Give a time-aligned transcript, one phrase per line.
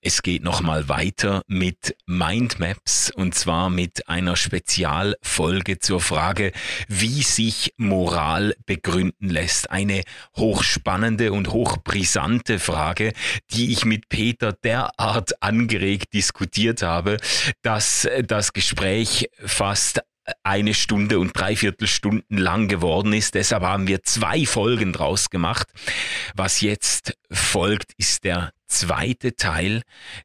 [0.00, 6.52] Es geht nochmal weiter mit Mindmaps und zwar mit einer Spezialfolge zur Frage,
[6.86, 9.70] wie sich Moral begründen lässt.
[9.70, 10.02] Eine
[10.36, 13.12] hochspannende und hochbrisante Frage,
[13.50, 17.16] die ich mit Peter derart angeregt diskutiert habe,
[17.62, 20.00] dass das Gespräch fast
[20.44, 23.34] eine Stunde und dreiviertel Stunden lang geworden ist.
[23.34, 25.68] Deshalb haben wir zwei Folgen draus gemacht.
[26.34, 29.82] Was jetzt folgt, ist der zweite Teil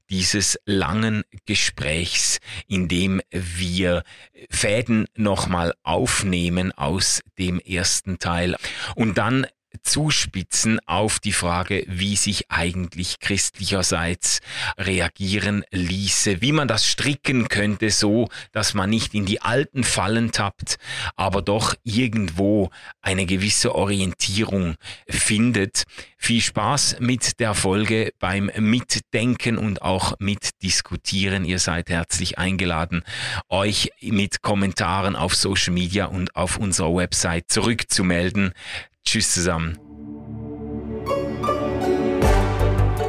[0.09, 4.04] dieses langen Gesprächs, in dem wir
[4.49, 8.55] Fäden nochmal aufnehmen aus dem ersten Teil.
[8.95, 9.48] Und dann
[9.82, 14.40] zuspitzen auf die Frage, wie sich eigentlich christlicherseits
[14.77, 20.32] reagieren ließe, wie man das stricken könnte, so dass man nicht in die alten Fallen
[20.32, 20.77] tappt,
[21.16, 22.70] aber doch irgendwo
[23.02, 24.76] eine gewisse Orientierung
[25.09, 25.84] findet.
[26.18, 31.44] Viel Spaß mit der Folge beim Mitdenken und auch Mitdiskutieren.
[31.44, 33.04] Ihr seid herzlich eingeladen,
[33.49, 38.54] euch mit Kommentaren auf Social Media und auf unserer Website zurückzumelden.
[39.05, 39.77] Tschüss zusammen.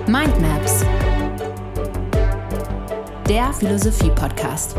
[0.07, 0.85] Mindmaps,
[3.29, 4.77] der Philosophie-Podcast.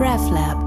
[0.00, 0.62] RevLab.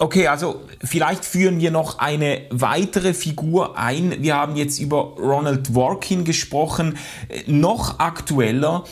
[0.00, 4.22] Okay, also vielleicht führen wir noch eine weitere Figur ein.
[4.22, 6.96] Wir haben jetzt über Ronald Dworkin gesprochen.
[7.46, 8.84] Noch aktueller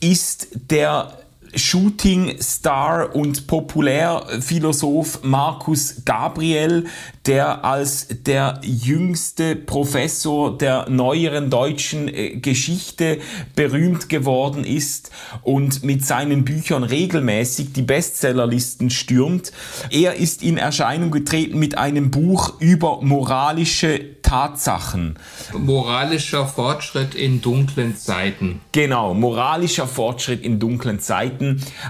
[0.00, 1.12] ist der
[1.54, 6.86] Shooting-Star und Populärphilosoph Markus Gabriel,
[7.26, 13.18] der als der jüngste Professor der neueren deutschen äh, Geschichte
[13.54, 15.10] berühmt geworden ist
[15.42, 19.52] und mit seinen Büchern regelmäßig die Bestsellerlisten stürmt.
[19.90, 25.18] Er ist in Erscheinung getreten mit einem Buch über moralische Tatsachen.
[25.56, 28.60] Moralischer Fortschritt in dunklen Zeiten.
[28.72, 31.37] Genau, moralischer Fortschritt in dunklen Zeiten.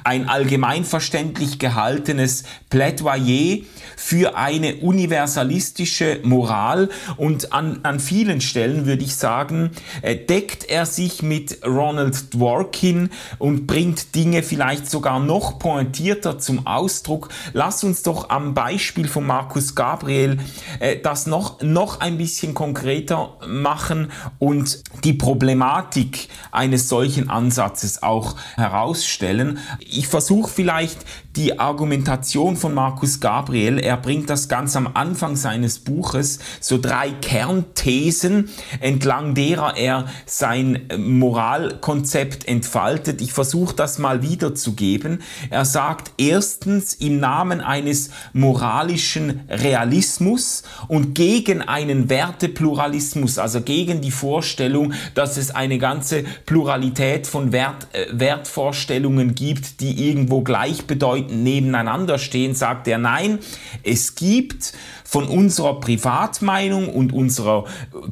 [0.05, 3.59] Ein allgemeinverständlich gehaltenes Plädoyer
[3.97, 9.71] für eine universalistische Moral und an, an vielen Stellen würde ich sagen,
[10.03, 16.67] äh, deckt er sich mit Ronald Dworkin und bringt Dinge vielleicht sogar noch pointierter zum
[16.67, 17.29] Ausdruck.
[17.53, 20.39] Lass uns doch am Beispiel von Markus Gabriel
[20.81, 28.37] äh, das noch, noch ein bisschen konkreter machen und die Problematik eines solchen Ansatzes auch
[28.57, 29.38] herausstellen.
[29.81, 30.99] Ich versuche vielleicht
[31.39, 33.79] die Argumentation von Markus Gabriel.
[33.79, 38.51] Er bringt das ganz am Anfang seines Buches, so drei Kernthesen,
[38.81, 43.23] entlang derer er sein Moralkonzept entfaltet.
[43.23, 45.23] Ich versuche das mal wiederzugeben.
[45.49, 54.11] Er sagt erstens im Namen eines moralischen Realismus und gegen einen Wertepluralismus, also gegen die
[54.11, 62.19] Vorstellung, dass es eine ganze Pluralität von Wert, äh, Wertvorstellungen gibt, die irgendwo gleichbedeutend nebeneinander
[62.19, 63.39] stehen, sagt er, nein,
[63.83, 64.73] es gibt
[65.05, 67.65] von unserer Privatmeinung und unserer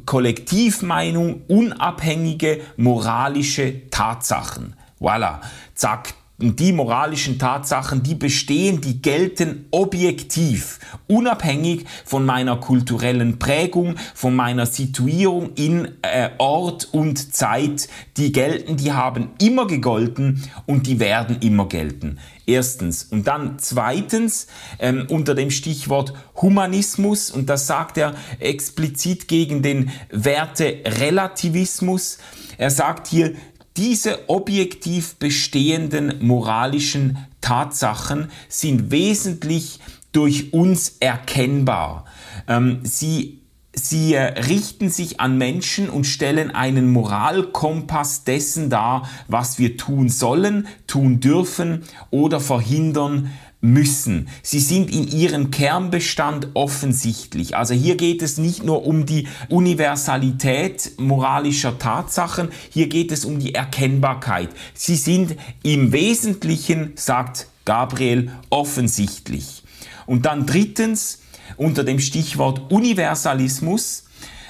[0.05, 4.75] Kollektivmeinung unabhängige moralische Tatsachen.
[4.99, 5.41] Voilà,
[5.75, 10.77] zack, die moralischen Tatsachen, die bestehen, die gelten objektiv,
[11.07, 17.89] unabhängig von meiner kulturellen Prägung, von meiner Situierung in äh, Ort und Zeit.
[18.17, 22.19] Die gelten, die haben immer gegolten und die werden immer gelten.
[22.45, 23.03] Erstens.
[23.03, 24.45] Und dann zweitens
[24.79, 32.19] ähm, unter dem Stichwort Humanismus, und das sagt er explizit gegen den Werterelativismus.
[32.57, 33.33] Er sagt hier,
[33.77, 39.79] diese objektiv bestehenden moralischen Tatsachen sind wesentlich
[40.11, 42.05] durch uns erkennbar.
[42.47, 43.37] Ähm, sie
[43.79, 50.67] Sie richten sich an Menschen und stellen einen Moralkompass dessen dar, was wir tun sollen,
[50.87, 53.29] tun dürfen oder verhindern
[53.67, 54.29] müssen.
[54.41, 57.55] Sie sind in ihrem Kernbestand offensichtlich.
[57.55, 63.39] Also hier geht es nicht nur um die Universalität moralischer Tatsachen, hier geht es um
[63.39, 64.49] die Erkennbarkeit.
[64.73, 69.63] Sie sind im Wesentlichen, sagt Gabriel, offensichtlich.
[70.05, 71.19] Und dann drittens,
[71.57, 74.03] unter dem Stichwort Universalismus.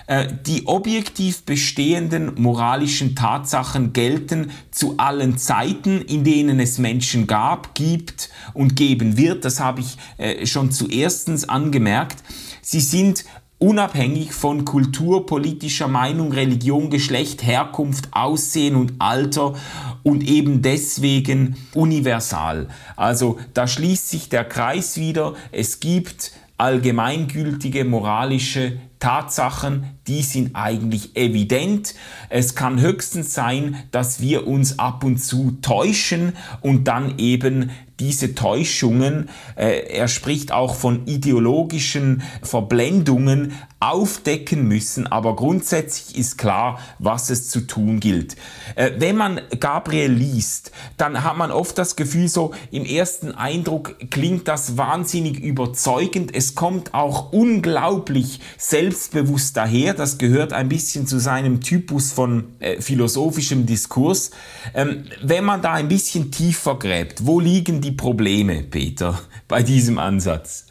[0.07, 7.75] Äh, die objektiv bestehenden moralischen Tatsachen gelten zu allen Zeiten, in denen es Menschen gab,
[7.75, 9.43] gibt und geben wird.
[9.43, 12.23] Das habe ich äh, schon zuerstens angemerkt.
[12.61, 13.25] Sie sind
[13.59, 19.55] unabhängig von Kultur, politischer Meinung, Religion, Geschlecht, Herkunft, Aussehen und Alter
[20.03, 22.69] und eben deswegen universal.
[22.95, 25.33] Also da schließt sich der Kreis wieder.
[25.51, 31.95] Es gibt allgemeingültige moralische Tatsachen, die sind eigentlich evident.
[32.29, 38.35] Es kann höchstens sein, dass wir uns ab und zu täuschen und dann eben diese
[38.35, 47.29] Täuschungen, äh, er spricht auch von ideologischen Verblendungen, aufdecken müssen, aber grundsätzlich ist klar, was
[47.29, 48.35] es zu tun gilt.
[48.75, 54.09] Äh, wenn man Gabriel liest, dann hat man oft das Gefühl, so im ersten Eindruck
[54.09, 56.35] klingt das wahnsinnig überzeugend.
[56.35, 59.93] Es kommt auch unglaublich selbstbewusst daher.
[59.97, 64.31] Das gehört ein bisschen zu seinem Typus von äh, philosophischem Diskurs.
[64.75, 69.97] Ähm, wenn man da ein bisschen tiefer gräbt, wo liegen die Probleme, Peter, bei diesem
[69.97, 70.67] Ansatz?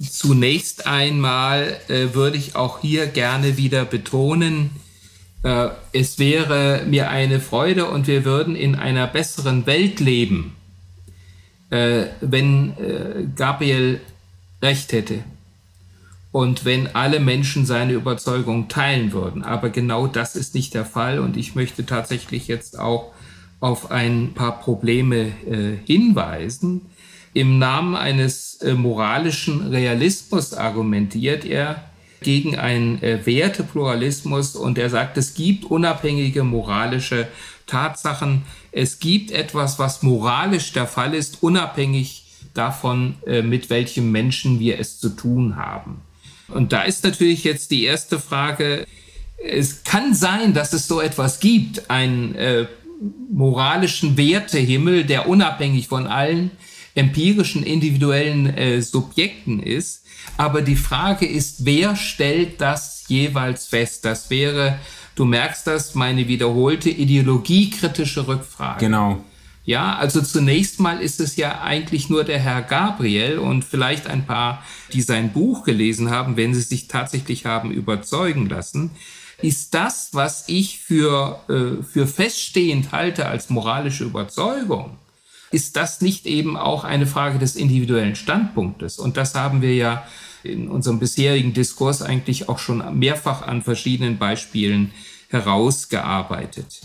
[0.00, 4.70] Zunächst einmal äh, würde ich auch hier gerne wieder betonen,
[5.44, 10.56] äh, es wäre mir eine Freude und wir würden in einer besseren Welt leben,
[11.70, 14.00] äh, wenn äh, Gabriel
[14.62, 15.22] recht hätte
[16.32, 19.44] und wenn alle Menschen seine Überzeugung teilen würden.
[19.44, 23.12] Aber genau das ist nicht der Fall und ich möchte tatsächlich jetzt auch
[23.60, 26.86] auf ein paar Probleme äh, hinweisen.
[27.34, 31.84] Im Namen eines äh, moralischen Realismus argumentiert er
[32.22, 37.28] gegen einen äh, Wertepluralismus und er sagt, es gibt unabhängige moralische
[37.66, 38.42] Tatsachen.
[38.70, 42.24] Es gibt etwas, was moralisch der Fall ist, unabhängig
[42.54, 46.00] davon, äh, mit welchem Menschen wir es zu tun haben.
[46.48, 48.86] Und da ist natürlich jetzt die erste Frage,
[49.44, 52.66] es kann sein, dass es so etwas gibt, einen äh,
[53.30, 56.50] moralischen Wertehimmel, der unabhängig von allen
[56.94, 60.04] empirischen individuellen äh, Subjekten ist.
[60.36, 64.04] Aber die Frage ist, wer stellt das jeweils fest?
[64.04, 64.78] Das wäre,
[65.14, 68.84] du merkst das, meine wiederholte ideologiekritische Rückfrage.
[68.84, 69.24] Genau.
[69.64, 74.26] Ja, also zunächst mal ist es ja eigentlich nur der Herr Gabriel und vielleicht ein
[74.26, 78.90] paar, die sein Buch gelesen haben, wenn sie sich tatsächlich haben überzeugen lassen.
[79.40, 84.98] Ist das, was ich für, äh, für feststehend halte als moralische Überzeugung,
[85.52, 88.98] ist das nicht eben auch eine Frage des individuellen Standpunktes?
[88.98, 90.04] Und das haben wir ja
[90.42, 94.92] in unserem bisherigen Diskurs eigentlich auch schon mehrfach an verschiedenen Beispielen
[95.28, 96.80] herausgearbeitet.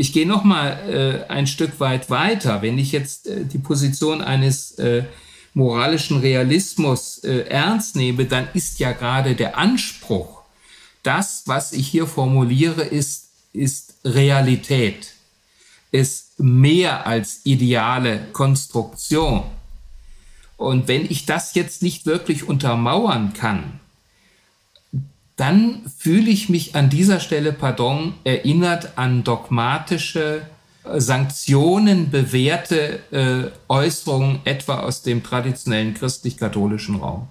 [0.00, 2.62] Ich gehe noch mal äh, ein Stück weit weiter.
[2.62, 5.04] Wenn ich jetzt äh, die Position eines äh,
[5.52, 10.40] moralischen Realismus äh, ernst nehme, dann ist ja gerade der Anspruch,
[11.02, 15.12] das, was ich hier formuliere, ist, ist Realität
[15.92, 19.42] ist mehr als ideale Konstruktion.
[20.56, 23.79] Und wenn ich das jetzt nicht wirklich untermauern kann,
[25.40, 30.42] dann fühle ich mich an dieser Stelle, pardon, erinnert an dogmatische,
[30.84, 37.28] äh, Sanktionen bewährte äh, Äußerungen etwa aus dem traditionellen christlich-katholischen Raum.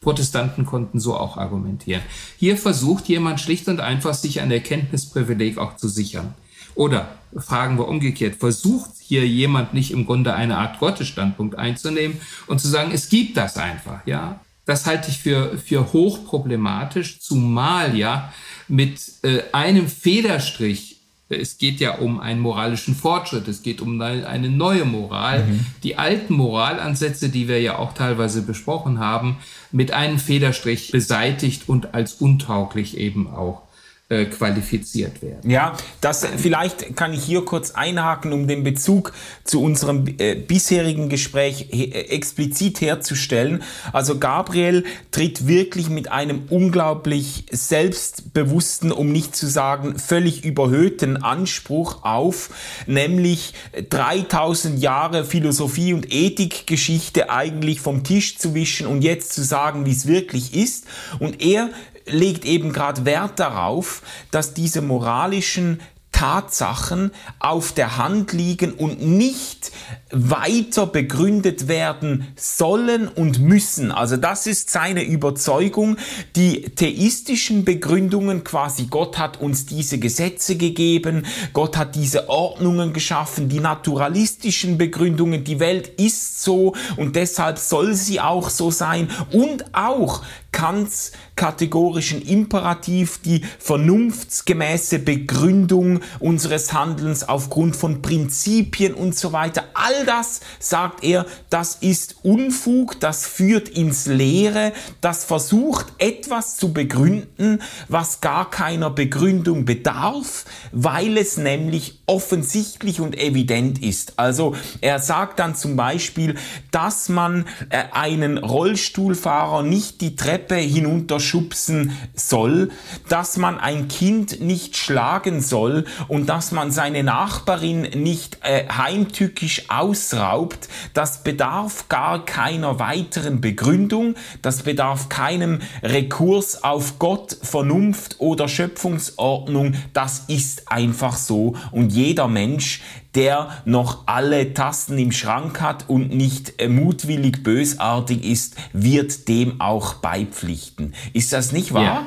[0.00, 2.00] Protestanten konnten so auch argumentieren.
[2.38, 6.32] Hier versucht jemand schlicht und einfach, sich ein Erkenntnisprivileg auch zu sichern.
[6.74, 12.58] Oder fragen wir umgekehrt, versucht hier jemand nicht im Grunde eine Art Gottesstandpunkt einzunehmen und
[12.58, 14.40] zu sagen, es gibt das einfach, ja.
[14.70, 18.32] Das halte ich für, für hochproblematisch, zumal ja
[18.68, 21.00] mit äh, einem Federstrich
[21.30, 25.44] es geht ja um einen moralischen Fortschritt, es geht um eine neue Moral.
[25.44, 25.66] Mhm.
[25.84, 29.36] Die alten Moralansätze, die wir ja auch teilweise besprochen haben,
[29.70, 33.62] mit einem Federstrich beseitigt und als untauglich eben auch
[34.10, 35.48] äh, qualifiziert werden.
[35.48, 39.12] Ja, das vielleicht kann ich hier kurz einhaken, um den Bezug
[39.44, 43.62] zu unserem äh, bisherigen Gespräch äh, explizit herzustellen.
[43.92, 52.02] Also Gabriel tritt wirklich mit einem unglaublich selbstbewussten, um nicht zu sagen völlig überhöhten Anspruch
[52.02, 52.50] auf,
[52.88, 53.54] nämlich
[53.90, 59.92] 3000 Jahre Philosophie und Ethikgeschichte eigentlich vom Tisch zu wischen und jetzt zu sagen, wie
[59.92, 60.86] es wirklich ist.
[61.20, 61.70] Und er
[62.10, 65.80] legt eben gerade Wert darauf, dass diese moralischen
[66.20, 69.72] Tatsachen auf der Hand liegen und nicht
[70.10, 73.90] weiter begründet werden sollen und müssen.
[73.90, 75.96] Also das ist seine Überzeugung.
[76.36, 81.24] Die theistischen Begründungen quasi, Gott hat uns diese Gesetze gegeben,
[81.54, 87.94] Gott hat diese Ordnungen geschaffen, die naturalistischen Begründungen, die Welt ist so und deshalb soll
[87.94, 97.76] sie auch so sein und auch Kants kategorischen Imperativ, die vernunftsgemäße Begründung unseres Handelns aufgrund
[97.76, 99.64] von Prinzipien und so weiter.
[99.72, 106.74] All das, sagt er, das ist Unfug, das führt ins Leere, das versucht etwas zu
[106.74, 114.18] begründen, was gar keiner Begründung bedarf, weil es nämlich offensichtlich und evident ist.
[114.18, 116.34] Also er sagt dann zum Beispiel,
[116.70, 122.70] dass man äh, einen Rollstuhlfahrer nicht die Treppe hinunterschubsen soll,
[123.08, 129.64] dass man ein Kind nicht schlagen soll und dass man seine Nachbarin nicht äh, heimtückisch
[129.68, 138.48] ausraubt, das bedarf gar keiner weiteren Begründung, das bedarf keinem Rekurs auf Gott, Vernunft oder
[138.48, 141.54] Schöpfungsordnung, das ist einfach so.
[141.72, 142.80] Und jeder Mensch,
[143.14, 149.60] der noch alle Tasten im Schrank hat und nicht äh, mutwillig bösartig ist, wird dem
[149.60, 150.94] auch beipflichten.
[151.12, 151.82] Ist das nicht wahr?
[151.82, 152.06] Ja.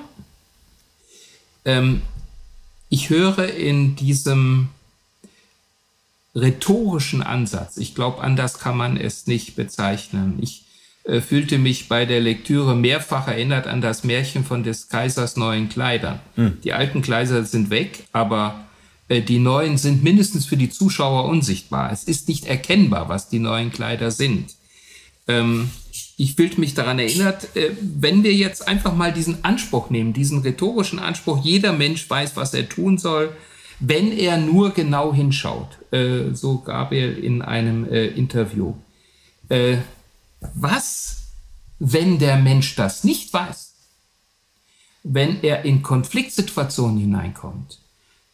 [1.65, 2.01] Ähm,
[2.89, 4.69] ich höre in diesem
[6.35, 10.39] rhetorischen Ansatz, ich glaube, anders kann man es nicht bezeichnen.
[10.41, 10.65] Ich
[11.03, 15.69] äh, fühlte mich bei der Lektüre mehrfach erinnert an das Märchen von des Kaisers neuen
[15.69, 16.19] Kleidern.
[16.35, 16.59] Hm.
[16.63, 18.63] Die alten Kleider sind weg, aber
[19.21, 21.91] die neuen sind mindestens für die Zuschauer unsichtbar.
[21.91, 24.55] Es ist nicht erkennbar, was die neuen Kleider sind.
[25.27, 25.69] Ähm,
[26.17, 30.39] ich fühlte mich daran erinnert, äh, wenn wir jetzt einfach mal diesen Anspruch nehmen, diesen
[30.39, 33.35] rhetorischen Anspruch, jeder Mensch weiß, was er tun soll,
[33.79, 38.75] wenn er nur genau hinschaut, äh, so Gabriel in einem äh, Interview.
[39.49, 39.77] Äh,
[40.55, 41.23] was,
[41.79, 43.73] wenn der Mensch das nicht weiß?
[45.03, 47.79] Wenn er in Konfliktsituationen hineinkommt?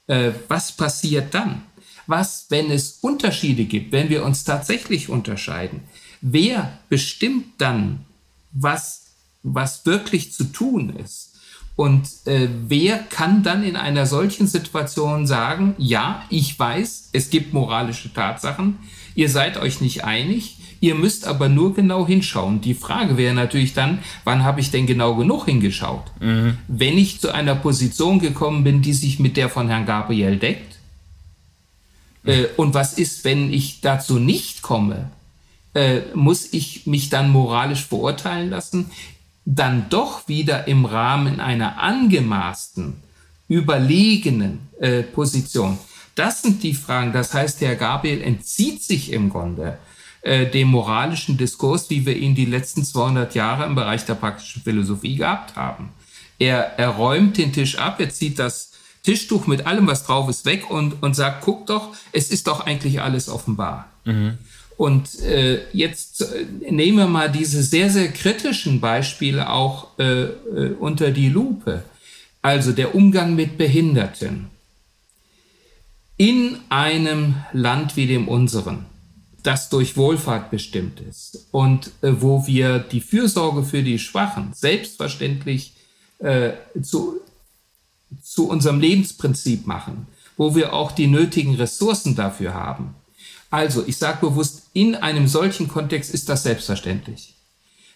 [0.09, 1.61] Äh, was passiert dann?
[2.07, 5.81] Was, wenn es Unterschiede gibt, wenn wir uns tatsächlich unterscheiden?
[6.19, 8.05] Wer bestimmt dann,
[8.51, 9.11] was,
[9.43, 11.35] was wirklich zu tun ist?
[11.75, 17.53] Und äh, wer kann dann in einer solchen Situation sagen, ja, ich weiß, es gibt
[17.53, 18.79] moralische Tatsachen,
[19.13, 22.62] ihr seid euch nicht einig, ihr müsst aber nur genau hinschauen.
[22.62, 26.05] Die Frage wäre natürlich dann, wann habe ich denn genau genug hingeschaut?
[26.19, 26.57] Mhm.
[26.67, 30.77] Wenn ich zu einer Position gekommen bin, die sich mit der von Herrn Gabriel deckt,
[32.25, 35.09] äh, und was ist, wenn ich dazu nicht komme?
[35.74, 38.89] Äh, muss ich mich dann moralisch verurteilen lassen?
[39.55, 42.98] dann doch wieder im Rahmen einer angemaßten,
[43.48, 45.79] überlegenen äh, Position.
[46.13, 47.13] Das sind die Fragen.
[47.13, 49.79] Das heißt, Herr Gabriel entzieht sich im Grunde
[50.21, 54.61] äh, dem moralischen Diskurs, wie wir ihn die letzten 200 Jahre im Bereich der praktischen
[54.61, 55.89] Philosophie gehabt haben.
[56.39, 58.71] Er, er räumt den Tisch ab, er zieht das
[59.03, 62.65] Tischtuch mit allem, was drauf ist, weg und, und sagt, guck doch, es ist doch
[62.65, 63.89] eigentlich alles offenbar.
[64.05, 64.38] Mhm.
[64.77, 70.73] Und äh, jetzt äh, nehmen wir mal diese sehr, sehr kritischen Beispiele auch äh, äh,
[70.79, 71.83] unter die Lupe.
[72.41, 74.47] Also der Umgang mit Behinderten.
[76.15, 78.85] In einem Land wie dem unseren,
[79.43, 85.74] das durch Wohlfahrt bestimmt ist und äh, wo wir die Fürsorge für die Schwachen selbstverständlich
[86.19, 87.19] äh, zu,
[88.22, 92.96] zu unserem Lebensprinzip machen, wo wir auch die nötigen Ressourcen dafür haben,
[93.51, 97.34] also, ich sage bewusst, in einem solchen Kontext ist das selbstverständlich.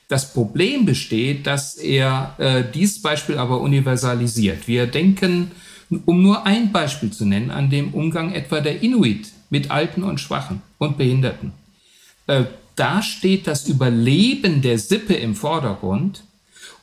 [0.07, 4.67] Das Problem besteht, dass er äh, dieses Beispiel aber universalisiert.
[4.67, 5.51] Wir denken,
[6.05, 10.19] um nur ein Beispiel zu nennen, an dem Umgang etwa der Inuit mit Alten und
[10.19, 11.53] Schwachen und Behinderten.
[12.27, 16.23] Äh, da steht das Überleben der Sippe im Vordergrund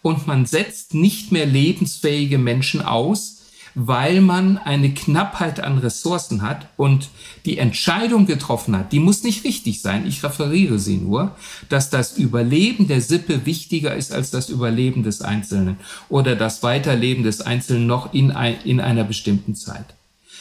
[0.02, 3.36] und man setzt nicht mehr lebensfähige Menschen aus,
[3.74, 7.08] weil man eine Knappheit an Ressourcen hat und
[7.44, 11.36] die Entscheidung getroffen hat, die muss nicht wichtig sein, ich referiere sie nur,
[11.68, 15.76] dass das Überleben der Sippe wichtiger ist als das Überleben des Einzelnen
[16.08, 19.94] oder das Weiterleben des Einzelnen noch in, ein, in einer bestimmten Zeit.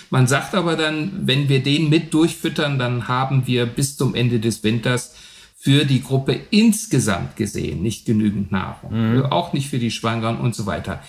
[0.09, 4.39] Man sagt aber dann, wenn wir den mit durchfüttern, dann haben wir bis zum Ende
[4.39, 5.15] des Winters
[5.55, 9.25] für die Gruppe insgesamt gesehen nicht genügend Nahrung, mhm.
[9.25, 11.03] auch nicht für die Schwangeren und so weiter.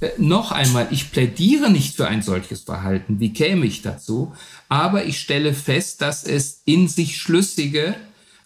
[0.00, 3.20] Äh, noch einmal, ich plädiere nicht für ein solches Verhalten.
[3.20, 4.32] Wie käme ich dazu?
[4.68, 7.94] Aber ich stelle fest, dass es in sich schlüssige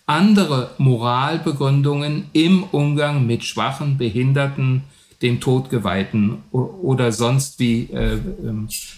[0.06, 4.82] andere Moralbegründungen im Umgang mit Schwachen, Behinderten,
[5.22, 8.20] dem Todgeweihten oder sonst wie äh, äh,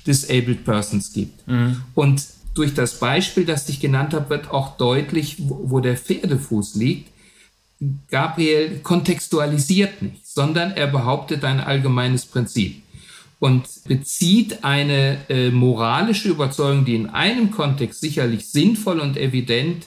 [0.07, 1.47] disabled persons gibt.
[1.47, 1.83] Mhm.
[1.95, 2.23] Und
[2.55, 7.11] durch das Beispiel, das ich genannt habe, wird auch deutlich, wo, wo der Pferdefuß liegt.
[8.11, 12.83] Gabriel kontextualisiert nicht, sondern er behauptet ein allgemeines Prinzip
[13.39, 19.87] und bezieht eine äh, moralische Überzeugung, die in einem Kontext sicherlich sinnvoll und evident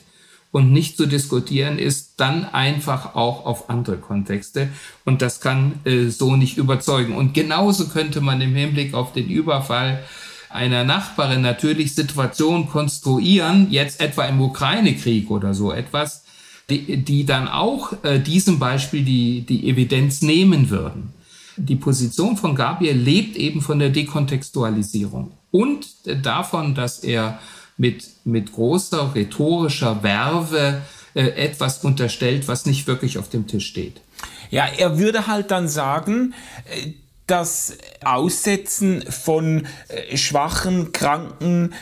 [0.52, 4.68] und nicht zu diskutieren ist, dann einfach auch auf andere Kontexte.
[5.04, 7.14] Und das kann äh, so nicht überzeugen.
[7.14, 10.02] Und genauso könnte man im Hinblick auf den Überfall
[10.48, 16.24] einer Nachbarin natürlich Situationen konstruieren, jetzt etwa im Ukraine-Krieg oder so etwas,
[16.68, 21.12] die, die dann auch äh, diesem Beispiel die, die Evidenz nehmen würden.
[21.56, 25.86] Die Position von Gabriel lebt eben von der Dekontextualisierung und
[26.24, 27.38] davon, dass er
[27.80, 30.82] mit, mit großer rhetorischer Werbe
[31.14, 34.02] äh, etwas unterstellt, was nicht wirklich auf dem Tisch steht.
[34.50, 36.34] Ja, er würde halt dann sagen,
[36.66, 36.92] äh,
[37.26, 41.72] das Aussetzen von äh, schwachen, kranken,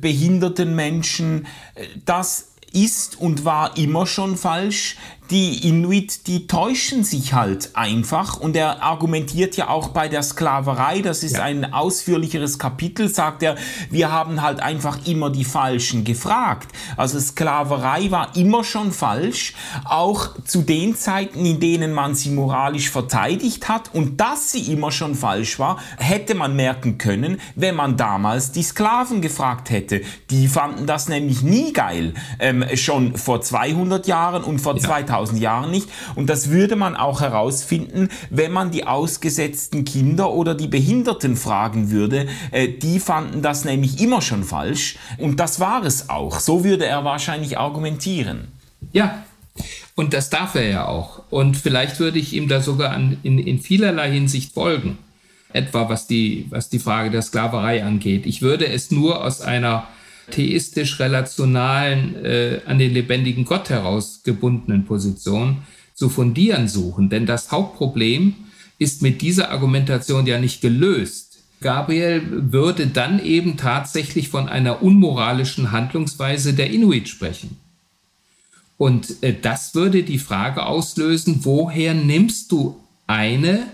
[0.00, 1.46] behinderten Menschen,
[2.06, 4.96] das ist und war immer schon falsch
[5.30, 11.02] die Inuit, die täuschen sich halt einfach und er argumentiert ja auch bei der Sklaverei,
[11.02, 11.42] das ist ja.
[11.42, 13.56] ein ausführlicheres Kapitel, sagt er,
[13.90, 16.68] wir haben halt einfach immer die Falschen gefragt.
[16.96, 19.54] Also Sklaverei war immer schon falsch,
[19.84, 24.90] auch zu den Zeiten, in denen man sie moralisch verteidigt hat und dass sie immer
[24.90, 30.00] schon falsch war, hätte man merken können, wenn man damals die Sklaven gefragt hätte.
[30.30, 34.82] Die fanden das nämlich nie geil, ähm, schon vor 200 Jahren und vor ja.
[34.82, 35.88] 2000 2000 Jahren nicht.
[36.14, 41.90] Und das würde man auch herausfinden, wenn man die ausgesetzten Kinder oder die Behinderten fragen
[41.90, 42.26] würde.
[42.50, 44.96] Äh, die fanden das nämlich immer schon falsch.
[45.18, 46.38] Und das war es auch.
[46.40, 48.48] So würde er wahrscheinlich argumentieren.
[48.92, 49.24] Ja,
[49.96, 51.22] und das darf er ja auch.
[51.30, 54.98] Und vielleicht würde ich ihm da sogar an, in, in vielerlei Hinsicht folgen.
[55.52, 58.26] Etwa was die, was die Frage der Sklaverei angeht.
[58.26, 59.88] Ich würde es nur aus einer
[60.30, 65.58] theistisch-relationalen, äh, an den lebendigen Gott herausgebundenen Position
[65.94, 67.10] zu fundieren suchen.
[67.10, 68.34] Denn das Hauptproblem
[68.78, 71.28] ist mit dieser Argumentation ja nicht gelöst.
[71.60, 77.56] Gabriel würde dann eben tatsächlich von einer unmoralischen Handlungsweise der Inuit sprechen.
[78.76, 83.66] Und äh, das würde die Frage auslösen, woher nimmst du eine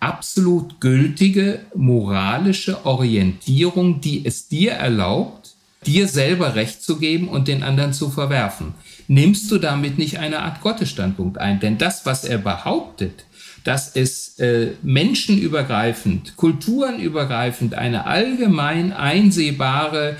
[0.00, 5.39] absolut gültige moralische Orientierung, die es dir erlaubt,
[5.86, 8.74] dir selber Recht zu geben und den anderen zu verwerfen.
[9.08, 11.60] Nimmst du damit nicht eine Art Gottesstandpunkt ein?
[11.60, 13.24] Denn das, was er behauptet,
[13.64, 20.16] dass es äh, menschenübergreifend, kulturenübergreifend eine allgemein einsehbare,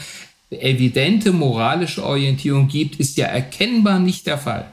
[0.50, 4.66] evidente moralische Orientierung gibt, ist ja erkennbar nicht der Fall.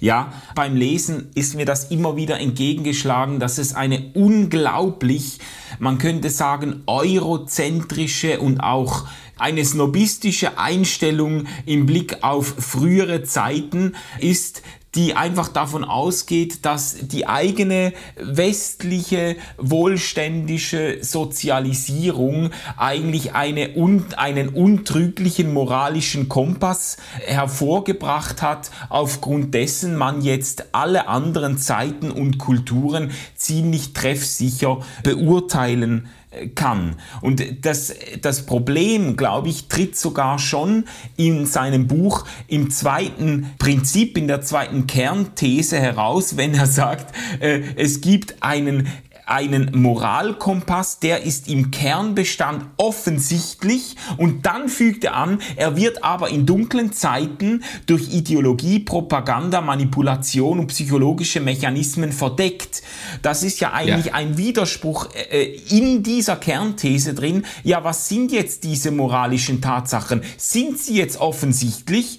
[0.00, 5.38] Ja, beim Lesen ist mir das immer wieder entgegengeschlagen, dass es eine unglaublich,
[5.78, 9.06] man könnte sagen, eurozentrische und auch
[9.38, 14.62] eine snobistische Einstellung im Blick auf frühere Zeiten ist,
[14.96, 25.52] die einfach davon ausgeht, dass die eigene westliche wohlständische Sozialisierung eigentlich eine un, einen untrüglichen
[25.52, 26.96] moralischen Kompass
[27.26, 36.08] hervorgebracht hat, aufgrund dessen man jetzt alle anderen Zeiten und Kulturen ziemlich treffsicher beurteilen
[36.54, 36.96] kann.
[37.20, 40.84] Und das, das Problem, glaube ich, tritt sogar schon
[41.16, 47.62] in seinem Buch im zweiten Prinzip, in der zweiten Kernthese heraus, wenn er sagt, äh,
[47.76, 48.88] es gibt einen
[49.26, 56.30] einen Moralkompass, der ist im Kernbestand offensichtlich und dann fügt er an, er wird aber
[56.30, 62.82] in dunklen Zeiten durch Ideologie, Propaganda, Manipulation und psychologische Mechanismen verdeckt.
[63.22, 64.14] Das ist ja eigentlich ja.
[64.14, 67.44] ein Widerspruch äh, in dieser Kernthese drin.
[67.64, 70.22] Ja, was sind jetzt diese moralischen Tatsachen?
[70.36, 72.18] Sind sie jetzt offensichtlich?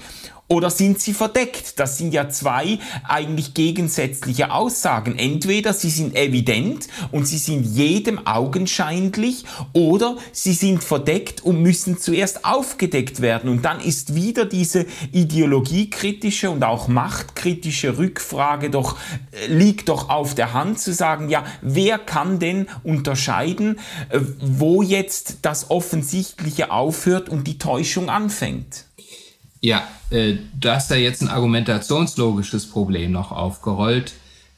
[0.50, 1.78] Oder sind sie verdeckt?
[1.78, 5.20] Das sind ja zwei eigentlich gegensätzliche Aussagen.
[5.20, 11.98] Entweder sie sind evident und sie sind jedem augenscheinlich oder sie sind verdeckt und müssen
[11.98, 13.50] zuerst aufgedeckt werden.
[13.50, 18.98] Und dann ist wieder diese ideologiekritische und auch machtkritische Rückfrage doch,
[19.32, 23.80] äh, liegt doch auf der Hand zu sagen, ja, wer kann denn unterscheiden,
[24.10, 28.87] äh, wo jetzt das Offensichtliche aufhört und die Täuschung anfängt?
[29.62, 34.14] Ja, äh, du hast da jetzt ein argumentationslogisches Problem noch aufgerollt.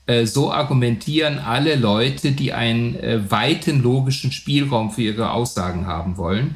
[0.06, 6.18] Äh, so argumentieren alle Leute, die einen äh, weiten logischen Spielraum für ihre Aussagen haben
[6.18, 6.56] wollen.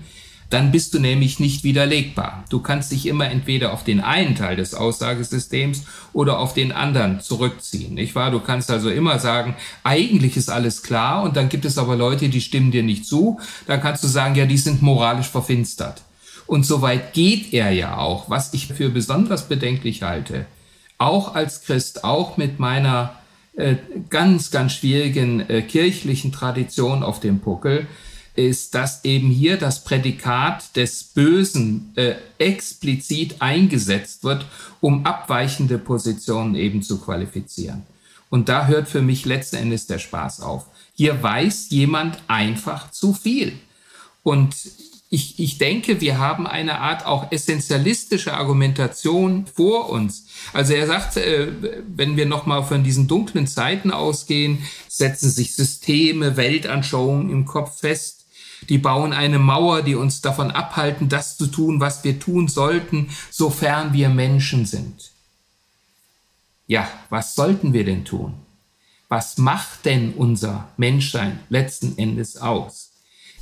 [0.49, 2.43] Dann bist du nämlich nicht widerlegbar.
[2.49, 7.21] Du kannst dich immer entweder auf den einen Teil des Aussagesystems oder auf den anderen
[7.21, 8.29] zurückziehen, nicht wahr?
[8.29, 12.29] Du kannst also immer sagen, eigentlich ist alles klar und dann gibt es aber Leute,
[12.29, 13.39] die stimmen dir nicht zu.
[13.65, 16.03] Dann kannst du sagen, ja, die sind moralisch verfinstert.
[16.47, 20.45] Und so weit geht er ja auch, was ich für besonders bedenklich halte.
[20.97, 23.15] Auch als Christ, auch mit meiner
[23.55, 23.75] äh,
[24.09, 27.87] ganz, ganz schwierigen äh, kirchlichen Tradition auf dem Puckel,
[28.35, 34.45] ist, dass eben hier das Prädikat des Bösen äh, explizit eingesetzt wird,
[34.81, 37.83] um abweichende Positionen eben zu qualifizieren.
[38.29, 40.65] Und da hört für mich letzten Endes der Spaß auf.
[40.95, 43.53] Hier weiß jemand einfach zu viel.
[44.23, 44.55] Und
[45.13, 50.25] ich, ich denke, wir haben eine Art auch essentialistische Argumentation vor uns.
[50.53, 51.51] Also er sagt, äh,
[51.85, 58.25] wenn wir nochmal von diesen dunklen Zeiten ausgehen, setzen sich Systeme, Weltanschauungen im Kopf fest.
[58.69, 63.11] Die bauen eine Mauer, die uns davon abhalten, das zu tun, was wir tun sollten,
[63.29, 65.11] sofern wir Menschen sind.
[66.65, 68.33] Ja, was sollten wir denn tun?
[69.09, 72.92] Was macht denn unser Menschsein letzten Endes aus?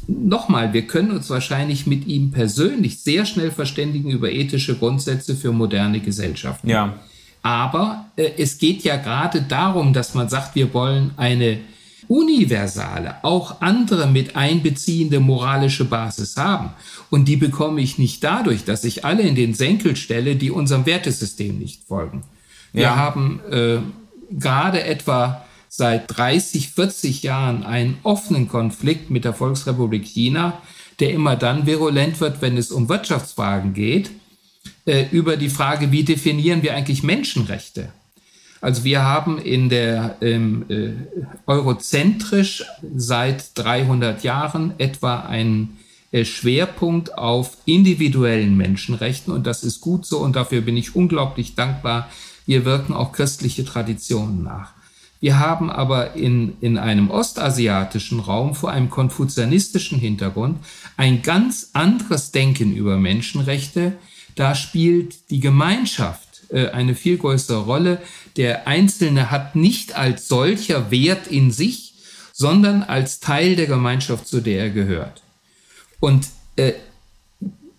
[0.08, 5.52] Nochmal, wir können uns wahrscheinlich mit ihm persönlich sehr schnell verständigen über ethische Grundsätze für
[5.52, 6.70] moderne Gesellschaften.
[6.70, 7.00] Ja.
[7.44, 11.60] Aber äh, es geht ja gerade darum, dass man sagt, wir wollen eine
[12.08, 16.72] universale, auch andere mit einbeziehende moralische Basis haben.
[17.10, 20.86] Und die bekomme ich nicht dadurch, dass ich alle in den Senkel stelle, die unserem
[20.86, 22.24] Wertesystem nicht folgen.
[22.74, 22.96] Wir ja.
[22.98, 23.78] haben äh,
[24.30, 30.62] gerade etwa seit 30, 40 Jahren einen offenen Konflikt mit der Volksrepublik China,
[31.00, 34.12] der immer dann virulent wird, wenn es um Wirtschaftsfragen geht,
[34.86, 37.94] äh, über die Frage, wie definieren wir eigentlich Menschenrechte?
[38.60, 40.92] Also wir haben in der ähm, äh,
[41.48, 45.78] eurozentrisch seit 300 Jahren etwa einen
[46.12, 51.56] äh, Schwerpunkt auf individuellen Menschenrechten und das ist gut so und dafür bin ich unglaublich
[51.56, 52.10] dankbar.
[52.46, 54.74] Hier wirken auch christliche Traditionen nach.
[55.22, 60.58] Wir haben aber in, in einem ostasiatischen Raum vor einem konfuzianistischen Hintergrund
[60.98, 63.94] ein ganz anderes Denken über Menschenrechte.
[64.36, 68.02] Da spielt die Gemeinschaft äh, eine viel größere Rolle.
[68.36, 71.94] Der Einzelne hat nicht als solcher Wert in sich,
[72.34, 75.22] sondern als Teil der Gemeinschaft, zu der er gehört.
[76.00, 76.74] Und äh,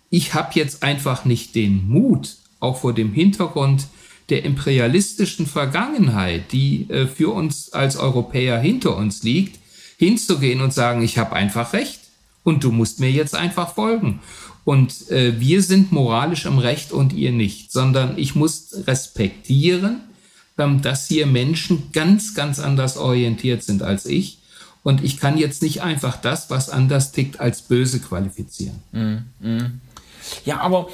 [0.09, 3.87] ich habe jetzt einfach nicht den Mut, auch vor dem Hintergrund
[4.29, 9.59] der imperialistischen Vergangenheit, die äh, für uns als Europäer hinter uns liegt,
[9.97, 11.99] hinzugehen und sagen, ich habe einfach recht
[12.43, 14.19] und du musst mir jetzt einfach folgen.
[14.65, 20.01] Und äh, wir sind moralisch im Recht und ihr nicht, sondern ich muss respektieren,
[20.57, 24.39] ähm, dass hier Menschen ganz, ganz anders orientiert sind als ich.
[24.83, 28.79] Und ich kann jetzt nicht einfach das, was anders tickt, als böse qualifizieren.
[28.91, 29.81] Mm, mm.
[30.45, 30.89] Ja, aber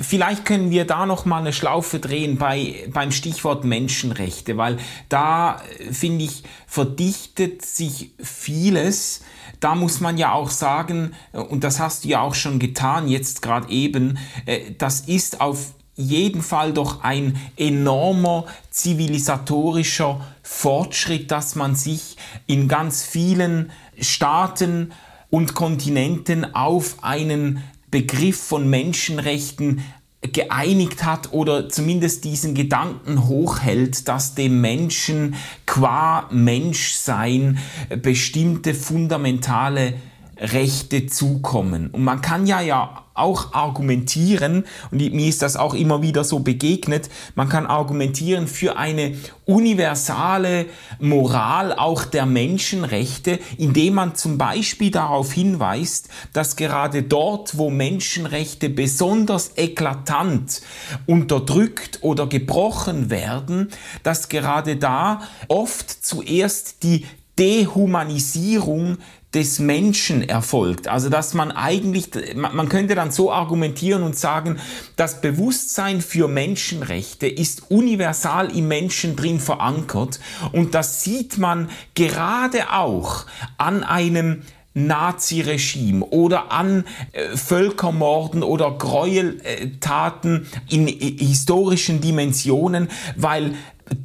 [0.00, 4.78] vielleicht können wir da noch mal eine Schlaufe drehen bei, beim Stichwort Menschenrechte, weil
[5.08, 9.22] da, äh, finde ich, verdichtet sich vieles.
[9.60, 13.08] Da muss man ja auch sagen, äh, und das hast du ja auch schon getan,
[13.08, 21.54] jetzt gerade eben, äh, das ist auf jeden Fall doch ein enormer zivilisatorischer Fortschritt, dass
[21.54, 24.92] man sich in ganz vielen Staaten
[25.30, 27.62] und Kontinenten auf einen
[27.94, 29.84] Begriff von Menschenrechten
[30.20, 37.58] geeinigt hat oder zumindest diesen Gedanken hochhält, dass dem Menschen qua Menschsein
[38.02, 39.94] bestimmte fundamentale
[40.38, 41.90] Rechte zukommen.
[41.90, 46.40] Und man kann ja ja auch argumentieren, und mir ist das auch immer wieder so
[46.40, 50.66] begegnet, man kann argumentieren für eine universale
[50.98, 58.68] Moral auch der Menschenrechte, indem man zum Beispiel darauf hinweist, dass gerade dort, wo Menschenrechte
[58.68, 60.62] besonders eklatant
[61.06, 63.68] unterdrückt oder gebrochen werden,
[64.02, 67.06] dass gerade da oft zuerst die
[67.38, 68.98] Dehumanisierung
[69.34, 70.88] des Menschen erfolgt.
[70.88, 74.58] Also dass man eigentlich, man könnte dann so argumentieren und sagen,
[74.96, 80.20] das Bewusstsein für Menschenrechte ist universal im Menschen drin verankert
[80.52, 83.26] und das sieht man gerade auch
[83.58, 84.42] an einem
[84.74, 93.54] Naziregime oder an äh, Völkermorden oder Gräueltaten in äh, historischen Dimensionen, weil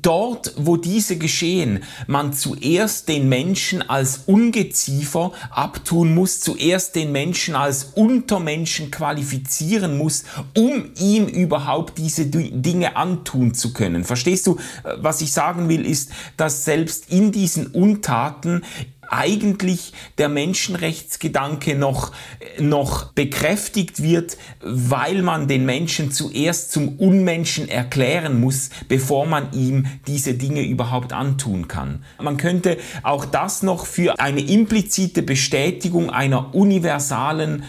[0.02, 7.56] dort, wo diese geschehen, man zuerst den Menschen als Ungeziefer abtun muss, zuerst den Menschen
[7.56, 14.04] als Untermenschen qualifizieren muss, um ihm überhaupt diese Dinge antun zu können.
[14.04, 18.64] Verstehst du, äh, was ich sagen will, ist, dass selbst in diesen Untaten
[19.10, 22.12] eigentlich der Menschenrechtsgedanke noch,
[22.60, 29.88] noch bekräftigt wird, weil man den Menschen zuerst zum Unmenschen erklären muss, bevor man ihm
[30.08, 32.04] diese Dinge überhaupt antun kann.
[32.22, 37.64] Man könnte auch das noch für eine implizite Bestätigung einer universalen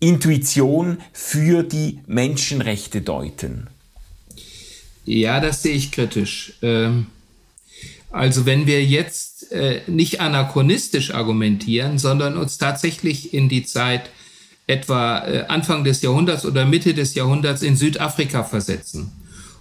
[0.00, 3.68] Intuition für die Menschenrechte deuten.
[5.04, 6.54] Ja, das sehe ich kritisch.
[6.62, 7.06] Ähm
[8.16, 14.08] Also wenn wir jetzt äh, nicht anachronistisch argumentieren, sondern uns tatsächlich in die Zeit
[14.66, 19.12] etwa äh, Anfang des Jahrhunderts oder Mitte des Jahrhunderts in Südafrika versetzen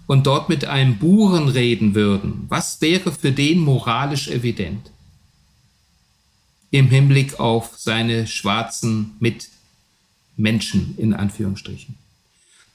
[0.07, 4.89] und dort mit einem Buren reden würden, was wäre für den moralisch evident?
[6.71, 11.95] Im Hinblick auf seine schwarzen Mitmenschen in Anführungsstrichen.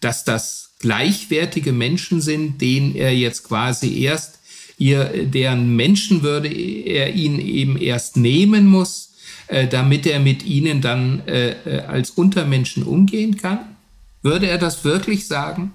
[0.01, 4.40] Dass das gleichwertige Menschen sind, denen er jetzt quasi erst
[4.81, 9.13] ihr, deren Menschenwürde er ihn eben erst nehmen muss,
[9.47, 13.61] äh, damit er mit ihnen dann äh, äh als Untermenschen umgehen kann?
[14.23, 15.73] Würde er das wirklich sagen?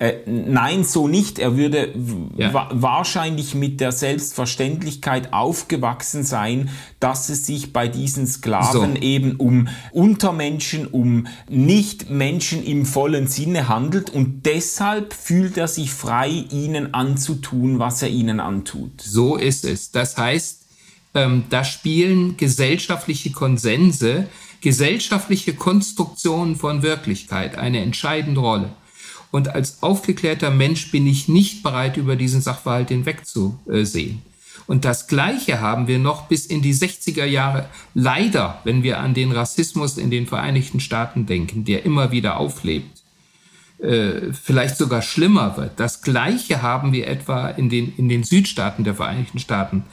[0.00, 1.38] Äh, nein, so nicht.
[1.38, 1.92] Er würde
[2.34, 2.54] ja.
[2.54, 9.02] wa wahrscheinlich mit der Selbstverständlichkeit aufgewachsen sein, dass es sich bei diesen Sklaven so.
[9.02, 16.46] eben um Untermenschen, um Nicht-Menschen im vollen Sinne handelt und deshalb fühlt er sich frei,
[16.50, 19.02] ihnen anzutun, was er ihnen antut.
[19.02, 19.90] So ist es.
[19.90, 20.64] Das heißt,
[21.12, 24.28] ähm, da spielen gesellschaftliche Konsense,
[24.62, 28.70] gesellschaftliche Konstruktionen von Wirklichkeit eine entscheidende Rolle.
[29.30, 34.22] Und als aufgeklärter Mensch bin ich nicht bereit, über diesen Sachverhalt hinwegzusehen.
[34.66, 39.14] Und das Gleiche haben wir noch bis in die 60er Jahre, leider, wenn wir an
[39.14, 43.02] den Rassismus in den Vereinigten Staaten denken, der immer wieder auflebt,
[43.78, 45.80] äh, vielleicht sogar schlimmer wird.
[45.80, 49.84] Das Gleiche haben wir etwa in den, in den Südstaaten der Vereinigten Staaten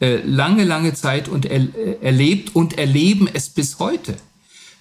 [0.00, 4.16] äh, lange, lange Zeit und er, äh, erlebt und erleben es bis heute,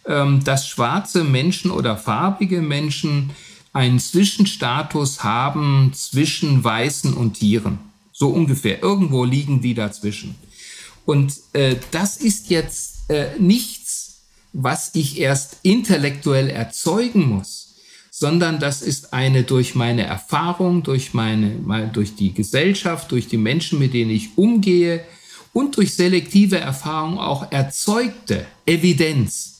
[0.05, 3.29] ähm, dass schwarze Menschen oder farbige Menschen
[3.75, 7.79] einen Zwischenstatus haben zwischen Weißen und Tieren.
[8.13, 8.81] So ungefähr.
[8.81, 10.35] Irgendwo liegen die dazwischen.
[11.05, 14.21] Und äh, das ist jetzt äh, nichts,
[14.53, 17.75] was ich erst intellektuell erzeugen muss,
[18.11, 23.37] sondern das ist eine durch meine Erfahrung, durch meine, mal durch die Gesellschaft, durch die
[23.37, 25.03] Menschen, mit denen ich umgehe
[25.51, 29.54] und durch selektive Erfahrung auch erzeugte Evidenz.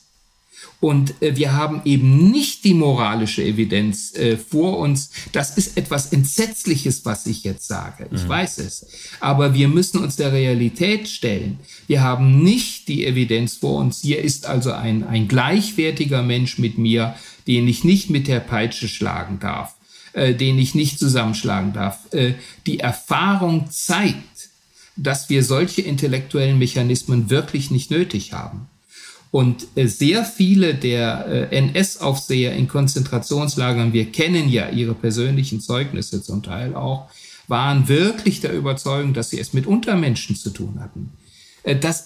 [0.79, 5.11] Und äh, wir haben eben nicht die moralische Evidenz äh, vor uns.
[5.31, 8.07] Das ist etwas Entsetzliches, was ich jetzt sage.
[8.11, 8.29] Ich mhm.
[8.29, 8.88] weiß es.
[9.19, 11.59] Aber wir müssen uns der Realität stellen.
[11.88, 14.01] Wir haben nicht die Evidenz vor uns.
[14.01, 17.15] Hier ist also ein, ein gleichwertiger Mensch mit mir,
[17.47, 19.75] den ich nicht mit der Peitsche schlagen darf,
[20.13, 22.13] äh, den ich nicht zusammenschlagen darf.
[22.13, 22.33] Äh,
[22.65, 24.49] die Erfahrung zeigt,
[24.97, 28.67] dass wir solche intellektuellen Mechanismen wirklich nicht nötig haben.
[29.36, 36.24] Und äh, sehr viele der äh, NS-Aufseher in Konzentrationslagern, wir kennen ja ihre persönlichen Zeugnisse
[36.24, 37.10] zum Teil auch,
[37.50, 41.12] waren wirklich der Überzeugung, dass sie es mit Untermenschen zu tun hatten.
[41.63, 42.06] Äh, das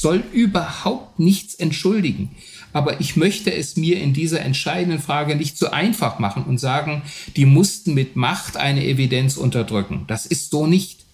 [0.00, 2.36] soll überhaupt nichts entschuldigen.
[2.72, 7.02] Aber ich möchte es mir in dieser entscheidenden Frage nicht so einfach machen und sagen,
[7.34, 10.04] die mussten mit Macht eine Evidenz unterdrücken.
[10.06, 11.07] Das ist so nicht.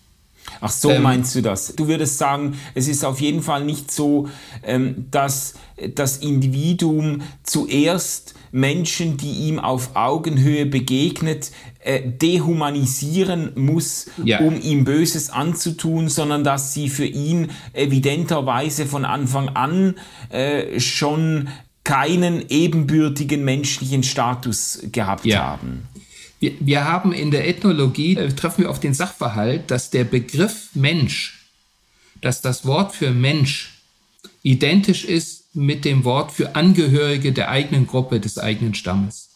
[0.61, 1.75] Ach so ähm, meinst du das?
[1.75, 4.29] Du würdest sagen, es ist auf jeden Fall nicht so,
[4.63, 5.55] ähm, dass
[5.95, 14.39] das Individuum zuerst Menschen, die ihm auf Augenhöhe begegnet, äh, dehumanisieren muss, ja.
[14.41, 19.97] um ihm Böses anzutun, sondern dass sie für ihn evidenterweise von Anfang an
[20.31, 21.49] äh, schon
[21.83, 25.41] keinen ebenbürtigen menschlichen Status gehabt ja.
[25.41, 25.87] haben.
[26.45, 30.69] Wir, wir haben in der Ethnologie, äh, treffen wir auf den Sachverhalt, dass der Begriff
[30.75, 31.49] Mensch,
[32.21, 33.79] dass das Wort für Mensch
[34.43, 39.31] identisch ist mit dem Wort für Angehörige der eigenen Gruppe, des eigenen Stammes.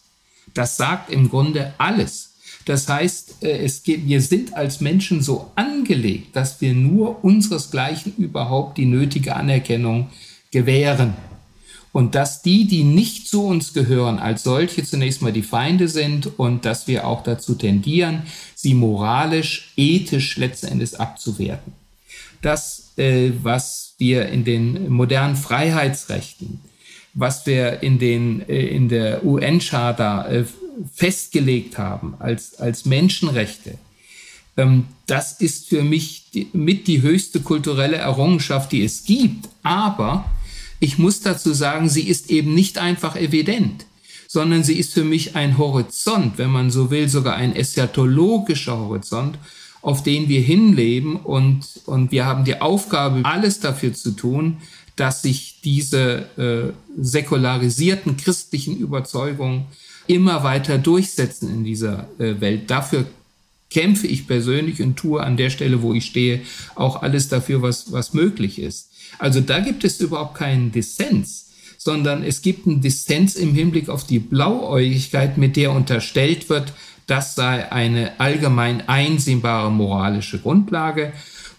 [0.53, 2.35] Das sagt im Grunde alles.
[2.65, 8.13] Das heißt, äh, es geht, wir sind als Menschen so angelegt, dass wir nur unseresgleichen
[8.17, 10.11] überhaupt die nötige Anerkennung
[10.51, 11.15] gewähren
[11.91, 16.39] und dass die, die nicht zu uns gehören, als solche zunächst mal die Feinde sind
[16.39, 18.23] und dass wir auch dazu tendieren,
[18.55, 21.73] sie moralisch, ethisch letzten Endes abzuwerten.
[22.41, 26.61] Das, äh, was wir in den modernen Freiheitsrechten,
[27.13, 30.45] was wir in, den, äh, in der UN-Charta äh,
[30.93, 33.77] festgelegt haben als, als Menschenrechte,
[34.57, 39.49] ähm, das ist für mich die, mit die höchste kulturelle Errungenschaft, die es gibt.
[39.63, 40.25] Aber
[40.79, 43.85] ich muss dazu sagen, sie ist eben nicht einfach evident,
[44.27, 49.37] sondern sie ist für mich ein Horizont, wenn man so will, sogar ein eschatologischer Horizont,
[49.81, 54.57] auf den wir hinleben und, und wir haben die Aufgabe, alles dafür zu tun,
[54.95, 59.65] dass sich diese äh, säkularisierten christlichen Überzeugungen
[60.07, 62.69] immer weiter durchsetzen in dieser äh, Welt.
[62.69, 63.05] Dafür
[63.69, 66.41] kämpfe ich persönlich und tue an der Stelle, wo ich stehe,
[66.75, 68.88] auch alles dafür, was, was möglich ist.
[69.19, 74.05] Also da gibt es überhaupt keinen Dissens, sondern es gibt einen Dissens im Hinblick auf
[74.05, 76.73] die Blauäugigkeit, mit der unterstellt wird,
[77.05, 81.13] das sei eine allgemein einsehbare moralische Grundlage.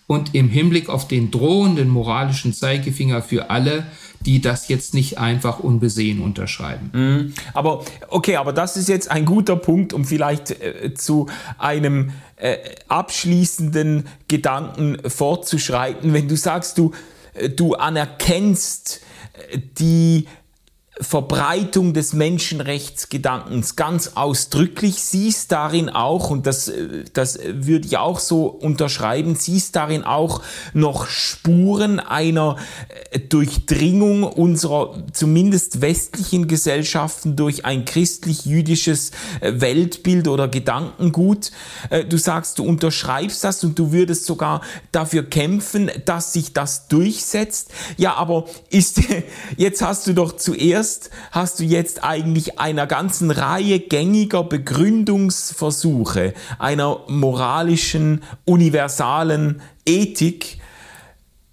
[0.06, 3.86] und im Hinblick auf den drohenden moralischen Zeigefinger für alle,
[4.26, 6.90] die das jetzt nicht einfach unbesehen unterschreiben.
[6.92, 7.34] Mhm.
[7.54, 12.56] Aber okay, aber das ist jetzt ein guter Punkt, um vielleicht äh, zu einem äh,
[12.88, 16.12] abschließenden Gedanken fortzuschreiten.
[16.12, 16.90] Wenn du sagst, du,
[17.56, 19.00] du anerkennst
[19.50, 20.28] äh, die
[21.00, 28.18] Verbreitung des Menschenrechtsgedankens ganz ausdrücklich, siehst darin auch, und das, äh, das würde ich auch
[28.18, 30.42] so unterschreiben, siehst darin auch
[30.74, 32.56] noch Spuren einer
[33.10, 41.50] äh, Durchdringung unserer zumindest westlichen Gesellschaften durch ein christlich-jüdisches äh, Weltbild oder Gedankengut.
[42.08, 44.60] Du sagst, du unterschreibst das und du würdest sogar
[44.92, 47.70] dafür kämpfen, dass sich das durchsetzt.
[47.96, 49.00] Ja, aber ist,
[49.56, 56.34] jetzt hast du doch zuerst wirst, hast du jetzt eigentlich einer ganzen Reihe gängiger Begründungsversuche
[56.58, 60.59] einer moralischen, universalen Ethik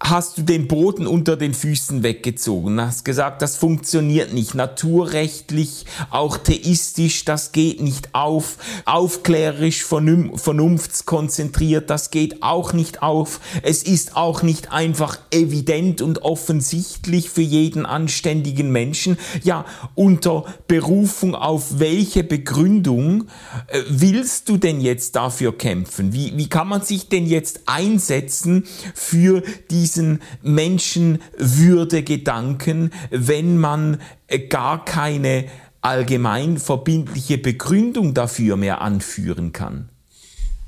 [0.00, 6.36] hast du den Boden unter den Füßen weggezogen, hast gesagt, das funktioniert nicht, naturrechtlich, auch
[6.36, 14.42] theistisch, das geht nicht auf, aufklärerisch, vernunftskonzentriert, das geht auch nicht auf, es ist auch
[14.42, 19.18] nicht einfach evident und offensichtlich für jeden anständigen Menschen.
[19.42, 19.64] Ja,
[19.96, 23.24] unter Berufung auf welche Begründung
[23.66, 26.12] äh, willst du denn jetzt dafür kämpfen?
[26.12, 34.38] Wie, wie kann man sich denn jetzt einsetzen für die diesen Menschenwürdegedanken, wenn man äh,
[34.38, 35.46] gar keine
[35.80, 39.88] allgemein verbindliche Begründung dafür mehr anführen kann?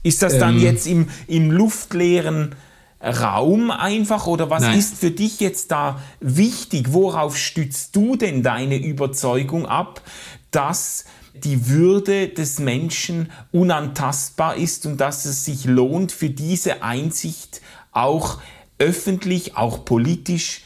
[0.02, 0.62] Ist das dann ähm.
[0.62, 2.54] jetzt im, im luftleeren
[3.02, 4.78] Raum einfach oder was Nein.
[4.78, 6.92] ist für dich jetzt da wichtig?
[6.92, 10.02] Worauf stützt du denn deine Überzeugung ab,
[10.50, 11.04] dass
[11.34, 17.60] die Würde des Menschen unantastbar ist und dass es sich lohnt, für diese Einsicht
[17.92, 18.38] auch
[18.80, 20.62] öffentlich, auch politisch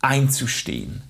[0.00, 1.02] einzustehen?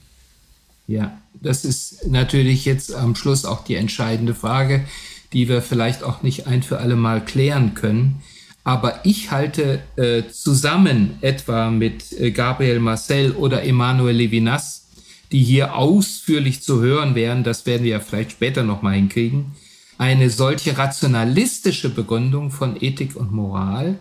[0.86, 4.86] Ja, das ist natürlich jetzt am Schluss auch die entscheidende Frage,
[5.32, 8.22] die wir vielleicht auch nicht ein für alle Mal klären können.
[8.64, 14.88] Aber ich halte äh, zusammen etwa mit äh, Gabriel Marcel oder Emmanuel Levinas,
[15.32, 19.52] die hier ausführlich zu hören wären, das werden wir ja vielleicht später nochmal hinkriegen,
[19.96, 23.98] eine solche rationalistische Begründung von Ethik und Moral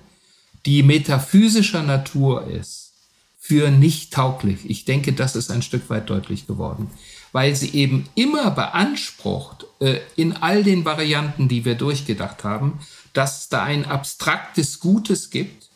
[0.66, 2.90] die metaphysischer Natur ist,
[3.38, 4.70] für nicht tauglich.
[4.70, 6.92] Ich denke, das ist ein Stück weit deutlich geworden,
[7.32, 12.80] weil sie eben immer beansprucht, äh, in all den Varianten, die wir durchgedacht haben,
[13.14, 15.70] dass es da ein abstraktes Gutes gibt,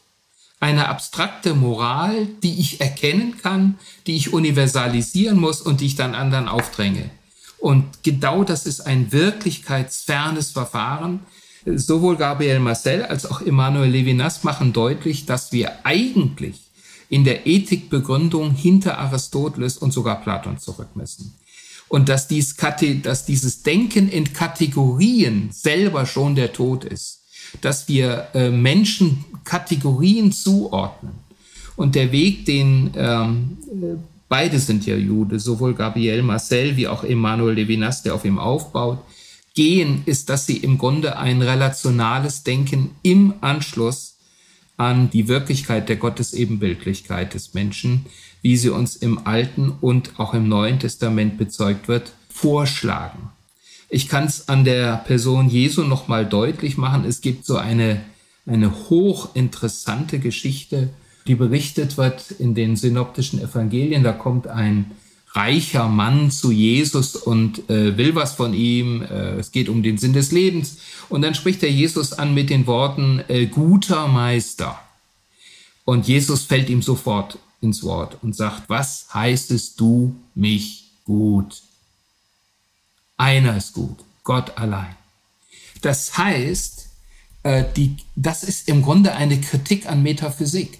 [0.59, 6.15] eine abstrakte Moral, die ich erkennen kann, die ich universalisieren muss und die ich dann
[6.15, 7.09] anderen aufdränge.
[7.57, 11.21] Und genau das ist ein wirklichkeitsfernes Verfahren,
[11.65, 16.59] Sowohl Gabriel Marcel als auch Emmanuel Levinas machen deutlich, dass wir eigentlich
[17.09, 21.35] in der Ethikbegründung hinter Aristoteles und sogar Platon zurück müssen.
[21.87, 22.55] Und dass, dies,
[23.03, 27.21] dass dieses Denken in Kategorien selber schon der Tod ist.
[27.61, 31.13] Dass wir äh, Menschen Kategorien zuordnen.
[31.75, 33.95] Und der Weg, den ähm, äh,
[34.27, 38.97] beide sind ja Jude, sowohl Gabriel Marcel wie auch Emmanuel Levinas, der auf ihm aufbaut,
[39.53, 44.17] gehen, ist, dass sie im Grunde ein relationales Denken im Anschluss
[44.77, 48.05] an die Wirklichkeit der Gottesebenbildlichkeit des Menschen,
[48.41, 53.29] wie sie uns im Alten und auch im Neuen Testament bezeugt wird, vorschlagen.
[53.89, 57.05] Ich kann es an der Person Jesu noch mal deutlich machen.
[57.05, 58.03] Es gibt so eine,
[58.47, 60.89] eine hochinteressante Geschichte,
[61.27, 64.03] die berichtet wird in den synoptischen Evangelien.
[64.03, 64.91] Da kommt ein
[65.33, 69.01] reicher Mann zu Jesus und äh, will was von ihm.
[69.01, 70.77] Äh, es geht um den Sinn des Lebens.
[71.09, 74.79] Und dann spricht er Jesus an mit den Worten, äh, guter Meister.
[75.85, 81.61] Und Jesus fällt ihm sofort ins Wort und sagt, was heißt es du mich gut?
[83.17, 84.95] Einer ist gut, Gott allein.
[85.81, 86.87] Das heißt,
[87.43, 90.79] äh, die, das ist im Grunde eine Kritik an Metaphysik.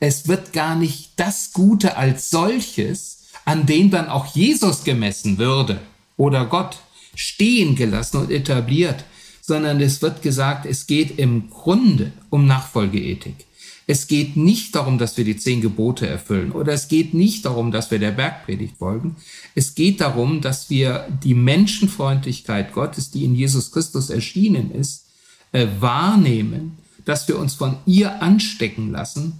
[0.00, 5.80] Es wird gar nicht das Gute als solches an dem dann auch Jesus gemessen würde
[6.16, 6.78] oder Gott
[7.14, 9.04] stehen gelassen und etabliert,
[9.40, 13.46] sondern es wird gesagt, es geht im Grunde um Nachfolgeethik.
[13.86, 17.70] Es geht nicht darum, dass wir die zehn Gebote erfüllen oder es geht nicht darum,
[17.70, 19.16] dass wir der Bergpredigt folgen.
[19.54, 25.04] Es geht darum, dass wir die Menschenfreundlichkeit Gottes, die in Jesus Christus erschienen ist,
[25.52, 29.38] äh, wahrnehmen, dass wir uns von ihr anstecken lassen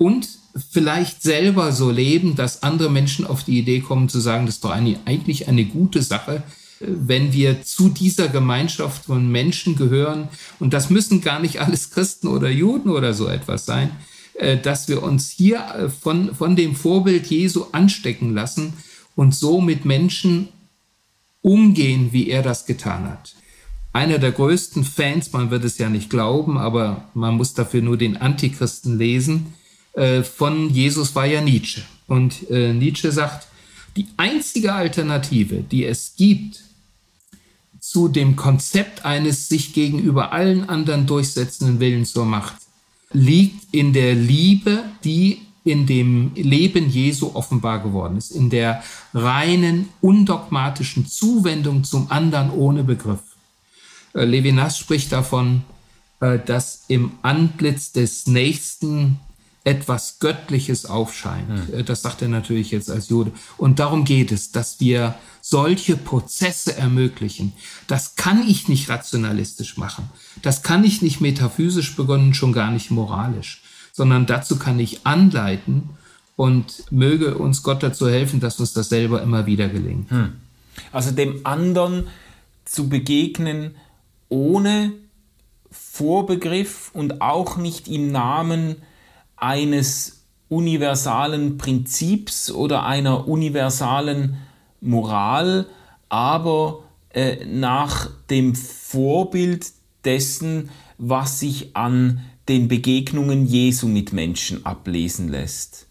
[0.00, 0.28] und
[0.72, 4.64] vielleicht selber so leben, dass andere Menschen auf die Idee kommen zu sagen, das ist
[4.64, 6.42] doch eine, eigentlich eine gute Sache,
[6.80, 10.28] wenn wir zu dieser Gemeinschaft von Menschen gehören.
[10.58, 13.90] Und das müssen gar nicht alles Christen oder Juden oder so etwas sein.
[14.40, 18.72] äh, dass wir uns hier äh, von, von dem Vorbild Jesu anstecken lassen
[19.14, 20.48] und so mit Menschen
[21.42, 23.34] umgehen, wie er das getan hat.
[23.92, 27.98] Einer der größten Fans, man wird es ja nicht glauben, aber man muss dafür nur
[27.98, 29.52] den Antichristen lesen,
[29.92, 31.82] äh, von Jesus war ja Nietzsche.
[32.06, 33.46] Und Nietzsche sagt,
[33.96, 36.60] die einzige Alternative, die es gibt
[37.78, 42.56] zu dem Konzept eines sich gegenüber allen anderen durchsetzenden Willens zur Macht,
[43.12, 48.82] liegt in der Liebe, die in dem Leben Jesu offenbar geworden ist, in der
[49.12, 53.20] reinen, undogmatischen Zuwendung zum anderen ohne Begriff.
[54.14, 55.62] Äh, Levinas spricht davon,
[56.20, 59.20] äh, dass im Antlitz des Nächsten
[59.64, 61.48] etwas Göttliches aufscheint.
[61.48, 61.80] Hm.
[61.80, 63.32] Äh, das sagt er natürlich jetzt als Jude.
[63.56, 67.52] Und darum geht es, dass wir solche Prozesse ermöglichen.
[67.86, 70.10] Das kann ich nicht rationalistisch machen.
[70.42, 75.90] Das kann ich nicht metaphysisch begonnen, schon gar nicht moralisch, sondern dazu kann ich anleiten
[76.36, 80.10] und möge uns Gott dazu helfen, dass uns das selber immer wieder gelingt.
[80.10, 80.32] Hm.
[80.92, 82.08] Also dem anderen
[82.64, 83.74] zu begegnen
[84.28, 84.92] ohne
[85.70, 88.76] Vorbegriff und auch nicht im Namen
[89.40, 94.36] eines universalen Prinzips oder einer universalen
[94.80, 95.66] Moral,
[96.08, 99.66] aber äh, nach dem Vorbild
[100.04, 105.86] dessen, was sich an den Begegnungen Jesu mit Menschen ablesen lässt.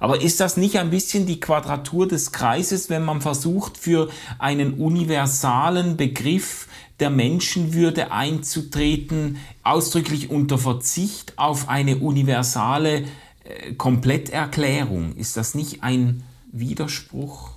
[0.00, 4.74] Aber ist das nicht ein bisschen die Quadratur des Kreises, wenn man versucht, für einen
[4.74, 6.66] universalen Begriff
[7.00, 13.04] der Menschenwürde einzutreten, ausdrücklich unter Verzicht auf eine universale
[13.44, 15.16] äh, Kompletterklärung?
[15.16, 16.22] Ist das nicht ein
[16.52, 17.50] Widerspruch?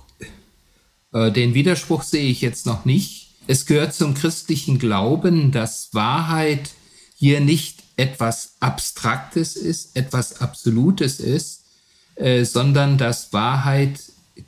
[1.12, 3.34] Äh, den Widerspruch sehe ich jetzt noch nicht.
[3.46, 6.70] Es gehört zum christlichen Glauben, dass Wahrheit
[7.14, 11.64] hier nicht etwas Abstraktes ist, etwas Absolutes ist,
[12.16, 14.00] äh, sondern dass Wahrheit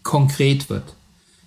[0.03, 0.96] konkret wird,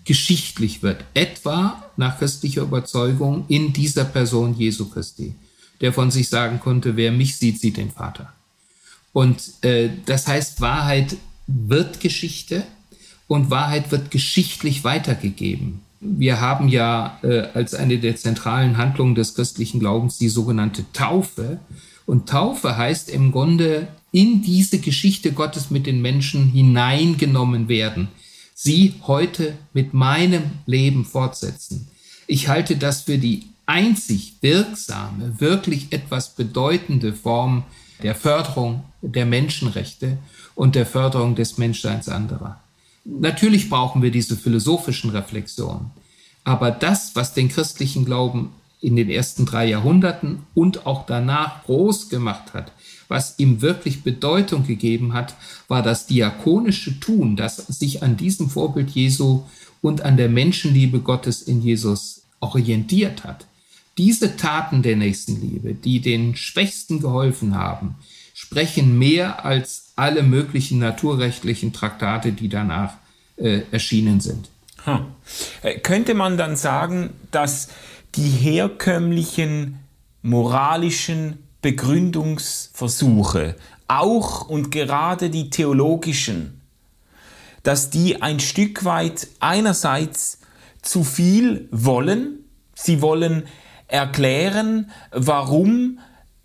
[0.09, 5.35] geschichtlich wird, etwa nach christlicher Überzeugung in dieser Person Jesu Christi,
[5.79, 8.33] der von sich sagen konnte, wer mich sieht, sieht den Vater.
[9.13, 11.15] Und äh, das heißt, Wahrheit
[11.47, 12.63] wird Geschichte,
[13.29, 15.81] und Wahrheit wird geschichtlich weitergegeben.
[16.01, 21.59] Wir haben ja äh, als eine der zentralen Handlungen des christlichen Glaubens die sogenannte Taufe.
[22.07, 28.07] Und Taufe heißt im Grunde in diese Geschichte Gottes mit den Menschen hineingenommen werden.
[28.61, 31.87] Sie heute mit meinem Leben fortsetzen.
[32.27, 37.63] Ich halte das für die einzig wirksame, wirklich etwas bedeutende Form
[38.03, 40.17] der Förderung der Menschenrechte
[40.55, 42.59] und der Förderung des Menschseins anderer.
[43.05, 45.91] Natürlich brauchen wir diese philosophischen Reflexionen.
[46.43, 48.51] Aber das, was den christlichen Glauben
[48.81, 52.73] in den ersten drei Jahrhunderten und auch danach groß gemacht hat,
[53.09, 55.35] was ihm wirklich Bedeutung gegeben hat,
[55.67, 59.43] war das diakonische Tun, das sich an diesem Vorbild Jesu
[59.81, 63.45] und an der Menschenliebe Gottes in Jesus orientiert hat.
[63.97, 67.95] Diese Taten der Nächstenliebe, die den Schwächsten geholfen haben,
[68.33, 72.93] sprechen mehr als alle möglichen naturrechtlichen Traktate, die danach
[73.35, 74.49] äh, erschienen sind.
[74.85, 75.07] Hm.
[75.83, 77.69] Könnte man dann sagen, dass
[78.15, 79.79] die herkömmlichen
[80.21, 83.55] moralischen Begründungsversuche,
[83.87, 86.61] auch und gerade die theologischen,
[87.63, 90.39] dass die ein Stück weit einerseits
[90.81, 93.43] zu viel wollen, sie wollen
[93.87, 95.99] erklären, warum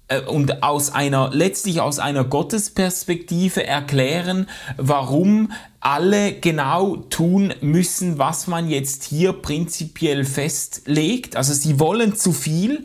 [0.08, 8.46] äh, und aus einer, letztlich aus einer Gottesperspektive erklären, warum alle genau tun müssen, was
[8.46, 11.36] man jetzt hier prinzipiell festlegt.
[11.36, 12.84] Also sie wollen zu viel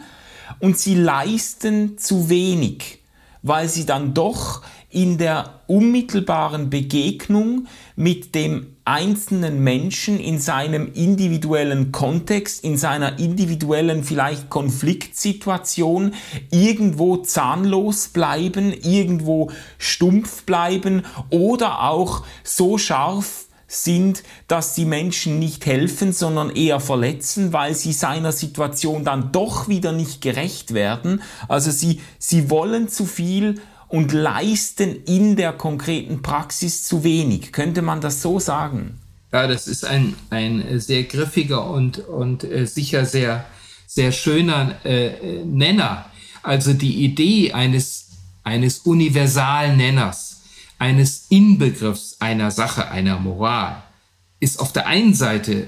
[0.59, 2.99] und sie leisten zu wenig,
[3.41, 11.91] weil sie dann doch in der unmittelbaren Begegnung mit dem einzelnen Menschen in seinem individuellen
[11.91, 16.15] Kontext, in seiner individuellen vielleicht Konfliktsituation
[16.49, 25.65] irgendwo zahnlos bleiben, irgendwo stumpf bleiben oder auch so scharf sind, dass die Menschen nicht
[25.65, 31.21] helfen, sondern eher verletzen, weil sie seiner Situation dann doch wieder nicht gerecht werden.
[31.47, 37.53] Also sie, sie wollen zu viel und leisten in der konkreten Praxis zu wenig.
[37.53, 38.99] Könnte man das so sagen?
[39.31, 43.45] Ja, das ist ein, ein sehr griffiger und, und äh, sicher sehr,
[43.85, 46.05] sehr schöner äh, Nenner.
[46.41, 48.07] Also die Idee eines,
[48.43, 50.28] eines universalen Nenners,
[50.79, 53.83] eines Inbegriffs einer Sache, einer Moral,
[54.39, 55.67] ist auf der einen Seite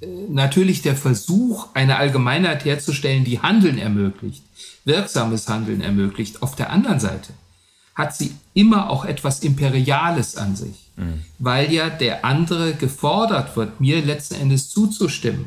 [0.00, 4.42] äh, natürlich der Versuch, eine Allgemeinheit herzustellen, die Handeln ermöglicht,
[4.84, 6.42] wirksames Handeln ermöglicht.
[6.42, 7.32] Auf der anderen Seite
[7.94, 11.24] hat sie immer auch etwas Imperiales an sich, mhm.
[11.38, 15.46] weil ja der andere gefordert wird, mir letzten Endes zuzustimmen.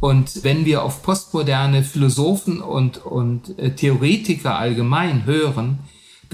[0.00, 5.78] Und wenn wir auf postmoderne Philosophen und, und äh, Theoretiker allgemein hören,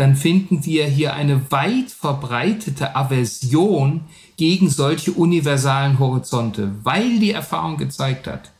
[0.01, 4.01] dann finden wir hier eine weit verbreitete Aversion
[4.39, 8.51] gegen solche universalen Horizonte, weil die Erfahrung gezeigt hat,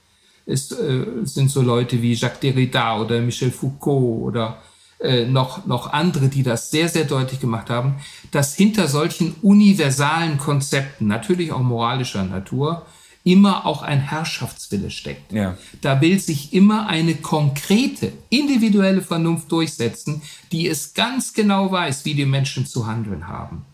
[0.45, 4.59] es äh, sind so Leute wie Jacques Derrida oder Michel Foucault oder
[5.01, 7.97] äh, noch, noch andere, die das sehr, sehr deutlich gemacht haben,
[8.33, 12.85] dass hinter solchen universalen Konzepten, natürlich auch moralischer Natur,
[13.25, 15.33] immer auch ein Herrschaftswille steckt.
[15.33, 15.57] Ja.
[15.81, 22.15] Da will sich immer eine konkrete, individuelle Vernunft durchsetzen, die es ganz genau weiß, wie
[22.15, 23.65] die Menschen zu handeln haben.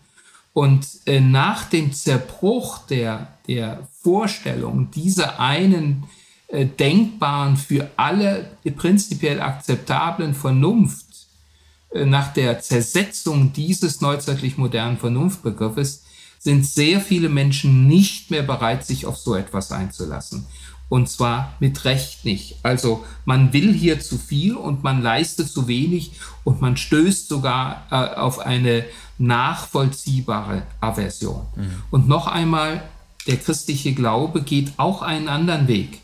[0.53, 6.05] Und äh, nach dem Zerbruch der, der Vorstellung dieser einen
[6.47, 11.05] äh, denkbaren, für alle prinzipiell akzeptablen Vernunft,
[11.91, 16.03] äh, nach der Zersetzung dieses neuzeitlich modernen Vernunftbegriffes,
[16.47, 20.45] sind sehr viele Menschen nicht mehr bereit, sich auf so etwas einzulassen.
[20.87, 22.55] Und zwar mit Recht nicht.
[22.63, 26.13] Also man will hier zu viel und man leistet zu wenig
[26.45, 28.85] und man stößt sogar äh, auf eine
[29.17, 31.45] nachvollziehbare Aversion.
[31.57, 31.83] Mhm.
[31.91, 32.81] Und noch einmal,
[33.27, 35.99] der christliche Glaube geht auch einen anderen Weg.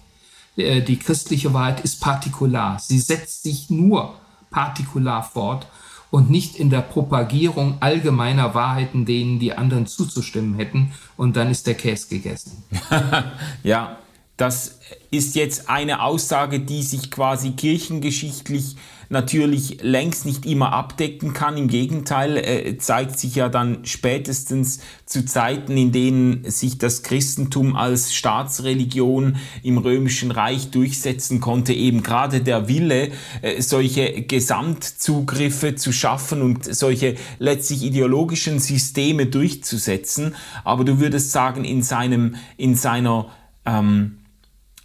[0.58, 2.80] Äh, die christliche Wahrheit ist partikular.
[2.80, 4.16] Sie setzt sich nur
[4.50, 5.68] partikular fort
[6.14, 10.92] und nicht in der Propagierung allgemeiner Wahrheiten, denen die anderen zuzustimmen hätten.
[11.18, 12.64] Und dann ist der Käse gegessen.
[13.64, 13.98] ja,
[14.38, 14.80] das
[15.12, 18.76] ist jetzt eine Aussage, die sich quasi kirchengeschichtlich
[19.10, 21.56] natürlich längst nicht immer abdecken kann.
[21.56, 27.76] Im Gegenteil, äh, zeigt sich ja dann spätestens zu Zeiten, in denen sich das Christentum
[27.76, 33.12] als Staatsreligion im römischen Reich durchsetzen konnte, eben gerade der Wille,
[33.42, 40.36] äh, solche Gesamtzugriffe zu schaffen und solche letztlich ideologischen Systeme durchzusetzen.
[40.64, 43.28] Aber du würdest sagen, in seinem, in seiner
[43.66, 44.23] ähm,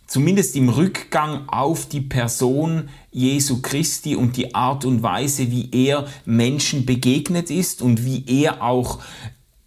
[0.08, 6.06] zumindest im Rückgang auf die Person Jesu Christi und die Art und Weise, wie er
[6.24, 8.98] Menschen begegnet ist und wie er auch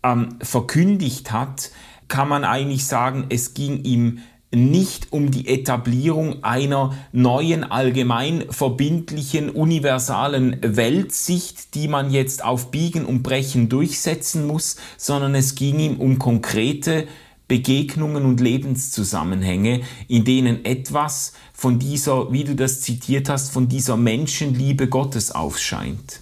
[0.03, 1.71] ähm, verkündigt hat,
[2.09, 4.19] kann man eigentlich sagen, es ging ihm
[4.53, 13.05] nicht um die Etablierung einer neuen allgemein verbindlichen universalen Weltsicht, die man jetzt auf Biegen
[13.05, 17.07] und Brechen durchsetzen muss, sondern es ging ihm um konkrete
[17.51, 23.97] Begegnungen und Lebenszusammenhänge, in denen etwas von dieser, wie du das zitiert hast, von dieser
[23.97, 26.21] Menschenliebe Gottes aufscheint.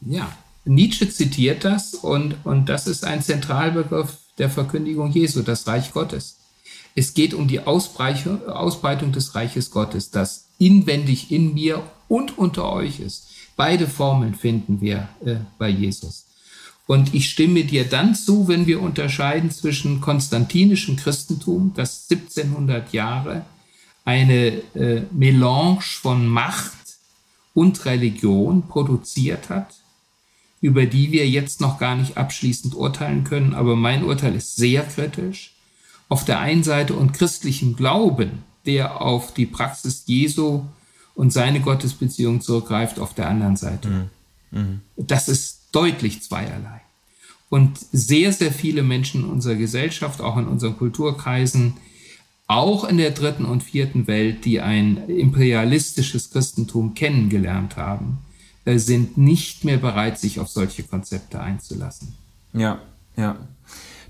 [0.00, 5.92] Ja, Nietzsche zitiert das und, und das ist ein Zentralbegriff der Verkündigung Jesu, das Reich
[5.92, 6.38] Gottes.
[6.96, 12.98] Es geht um die Ausbreitung, des Reiches Gottes, das inwendig in mir und unter euch
[12.98, 13.28] ist.
[13.54, 16.25] Beide Formeln finden wir äh, bei Jesus.
[16.86, 23.44] Und ich stimme dir dann zu, wenn wir unterscheiden zwischen konstantinischem Christentum, das 1700 Jahre
[24.04, 26.72] eine äh, Melange von Macht
[27.54, 29.74] und Religion produziert hat,
[30.60, 34.84] über die wir jetzt noch gar nicht abschließend urteilen können, aber mein Urteil ist sehr
[34.84, 35.54] kritisch.
[36.08, 40.62] Auf der einen Seite und christlichem Glauben, der auf die Praxis Jesu
[41.16, 43.88] und seine Gottesbeziehung zurückgreift, auf der anderen Seite.
[43.88, 44.10] Mhm.
[44.96, 46.80] Das ist deutlich zweierlei.
[47.48, 51.74] Und sehr, sehr viele Menschen in unserer Gesellschaft, auch in unseren Kulturkreisen,
[52.48, 58.18] auch in der dritten und vierten Welt, die ein imperialistisches Christentum kennengelernt haben,
[58.64, 62.14] äh, sind nicht mehr bereit, sich auf solche Konzepte einzulassen.
[62.52, 62.80] Ja,
[63.16, 63.36] ja.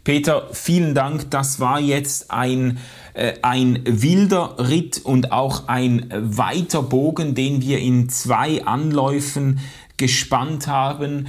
[0.05, 1.31] Peter, vielen Dank.
[1.33, 2.79] Das war jetzt ein,
[3.15, 9.59] äh, ein wilder Ritt und auch ein weiter Bogen, den wir in zwei Anläufen
[9.97, 11.29] gespannt haben,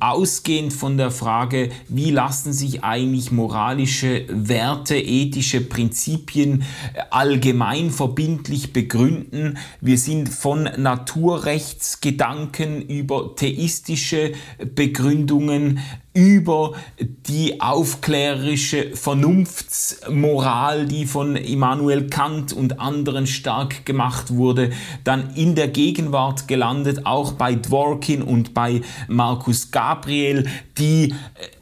[0.00, 6.62] ausgehend von der Frage, wie lassen sich eigentlich moralische Werte, ethische Prinzipien
[6.94, 9.58] äh, allgemein verbindlich begründen.
[9.80, 14.32] Wir sind von Naturrechtsgedanken über theistische
[14.74, 15.80] Begründungen
[16.14, 24.72] über die aufklärerische Vernunftsmoral, die von Immanuel Kant und anderen stark gemacht wurde,
[25.04, 30.46] dann in der Gegenwart gelandet, auch bei Dworkin und bei Markus Gabriel,
[30.78, 31.14] die äh,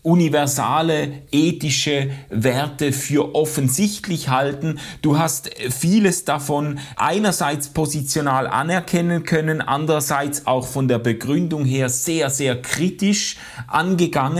[0.03, 4.79] universale ethische Werte für offensichtlich halten.
[5.03, 12.31] Du hast vieles davon einerseits positional anerkennen können, andererseits auch von der Begründung her sehr,
[12.31, 13.37] sehr kritisch
[13.67, 14.40] angegangen.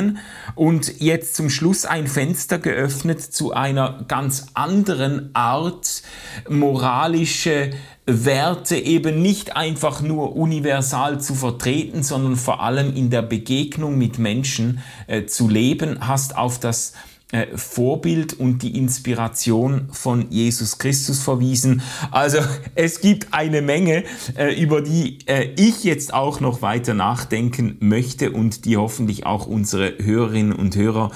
[0.55, 6.03] Und jetzt zum Schluss ein Fenster geöffnet zu einer ganz anderen Art
[6.49, 7.71] moralische
[8.07, 14.19] Werte eben nicht einfach nur universal zu vertreten, sondern vor allem in der Begegnung mit
[14.19, 16.95] Menschen äh, zu leben, hast auf das
[17.33, 21.81] äh, Vorbild und die Inspiration von Jesus Christus verwiesen.
[22.11, 22.39] Also
[22.75, 24.03] es gibt eine Menge,
[24.37, 29.47] äh, über die äh, ich jetzt auch noch weiter nachdenken möchte und die hoffentlich auch
[29.47, 31.13] unsere Hörerinnen und Hörer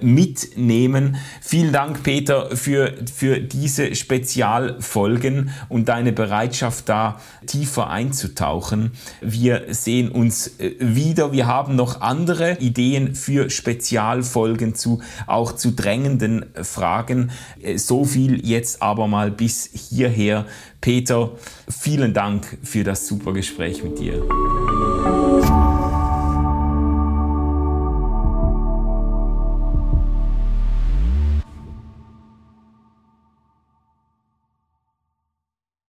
[0.00, 1.16] mitnehmen.
[1.40, 8.92] Vielen Dank, Peter, für, für diese Spezialfolgen und deine Bereitschaft, da tiefer einzutauchen.
[9.20, 11.32] Wir sehen uns wieder.
[11.32, 17.30] Wir haben noch andere Ideen für Spezialfolgen zu auch zu drängenden Fragen.
[17.60, 20.46] Äh, so viel jetzt aber mal bis hierher.
[20.80, 21.32] Peter,
[21.68, 24.22] vielen Dank für das super Gespräch mit dir.